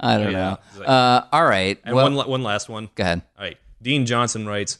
[0.00, 0.58] I don't Yeah, know.
[0.78, 1.78] like- Uh, all right.
[1.84, 2.88] and well, one one last one.
[2.94, 3.22] go ahead.
[3.38, 3.56] All right.
[3.82, 4.78] Dean Johnson writes,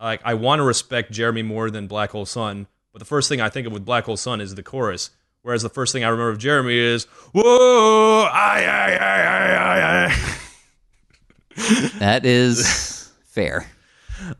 [0.00, 3.40] like, I want to respect Jeremy more than Black Hole Sun, but the first thing
[3.40, 5.10] I think of with Black Hole Sun is the chorus.
[5.42, 9.22] Whereas the first thing I remember of Jeremy is, whoa, I, I, I,
[9.56, 11.98] I, I.
[11.98, 13.66] That is fair.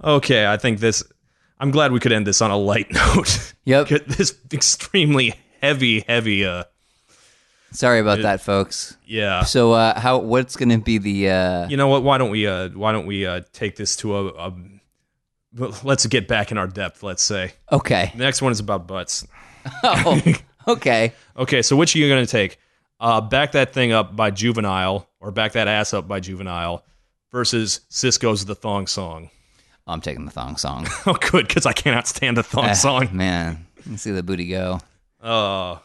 [0.02, 1.02] Okay, I think this,
[1.60, 3.52] I'm glad we could end this on a light note.
[3.64, 3.88] Yep.
[4.06, 6.64] This extremely heavy, heavy, uh,
[7.72, 8.96] Sorry about that, folks.
[9.04, 9.42] yeah.
[9.42, 10.18] So, uh, how?
[10.18, 11.28] What's going to be the?
[11.30, 12.04] Uh, You know what?
[12.04, 14.54] Why don't we, uh, why don't we, uh, take this to a, a
[15.82, 17.02] let's get back in our depth.
[17.02, 18.10] Let's say Okay.
[18.14, 19.26] the next one is about butts.
[19.82, 20.20] Oh,
[20.68, 21.12] okay.
[21.36, 22.58] Okay, so which are you going to take?
[23.00, 26.84] Uh, back that thing up by Juvenile or back that ass up by Juvenile
[27.32, 29.30] versus Sisqó's The Thong Song.
[29.86, 30.86] I'm taking the thong song.
[31.06, 33.08] Oh, good, because I cannot stand the thong Eh, song.
[33.12, 34.80] Man, let's see the booty go.
[35.22, 35.80] Oh,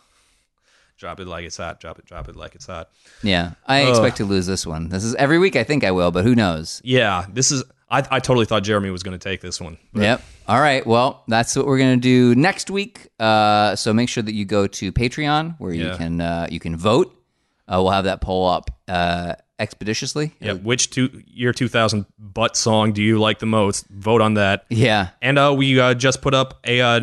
[0.97, 1.79] drop it like it's hot.
[1.81, 2.89] Drop it, drop it like it's hot.
[3.23, 4.87] Yeah, I expect to lose this one.
[4.89, 5.55] This is every week.
[5.57, 6.81] I think I will, but who knows?
[6.83, 7.63] Yeah, this is.
[7.91, 9.77] I, I totally thought Jeremy was going to take this one.
[9.93, 10.21] But Yep.
[10.47, 10.85] All right.
[10.85, 13.09] Well, that's what we're gonna do next week.
[13.19, 16.75] Uh, so make sure that you go to Patreon where you can uh, you can
[16.75, 17.15] vote.
[17.67, 20.33] Uh, we'll have that poll up uh, expeditiously.
[20.39, 23.87] Yeah, which two, year 2000 butt song do you like the most?
[23.89, 24.65] Vote on that.
[24.69, 25.09] Yeah.
[25.21, 26.99] And uh, we uh, just put up a uh,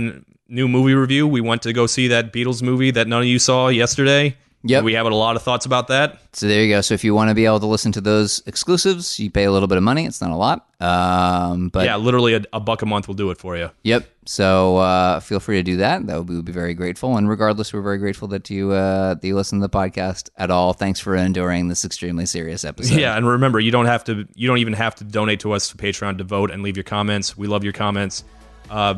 [0.49, 1.29] new movie review.
[1.29, 4.37] We went to go see that Beatles movie that none of you saw yesterday.
[4.69, 4.85] Yep.
[4.85, 6.19] We have a lot of thoughts about that.
[6.33, 6.81] So there you go.
[6.81, 9.53] So if you want to be able to listen to those exclusives, you pay a
[9.53, 10.07] little bit of money.
[10.07, 10.69] It's not a lot.
[10.81, 13.71] Um, but yeah, literally a, a buck a month will do it for you.
[13.85, 14.07] Yep.
[14.27, 16.07] So uh, feel free to do that.
[16.07, 17.17] That would be, would be very grateful.
[17.17, 20.51] And regardless, we're very grateful that you uh, that you listen to the podcast at
[20.51, 20.73] all.
[20.73, 22.99] Thanks for enduring this extremely serious episode.
[22.99, 24.27] Yeah, and remember, you don't have to.
[24.35, 26.85] You don't even have to donate to us to Patreon to vote and leave your
[26.85, 27.39] comments.
[27.39, 28.25] We love your comments.
[28.69, 28.97] Uh,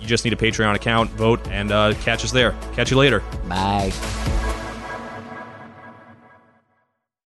[0.00, 2.56] you just need a Patreon account, vote, and uh, catch us there.
[2.72, 3.20] Catch you later.
[3.48, 4.61] Bye.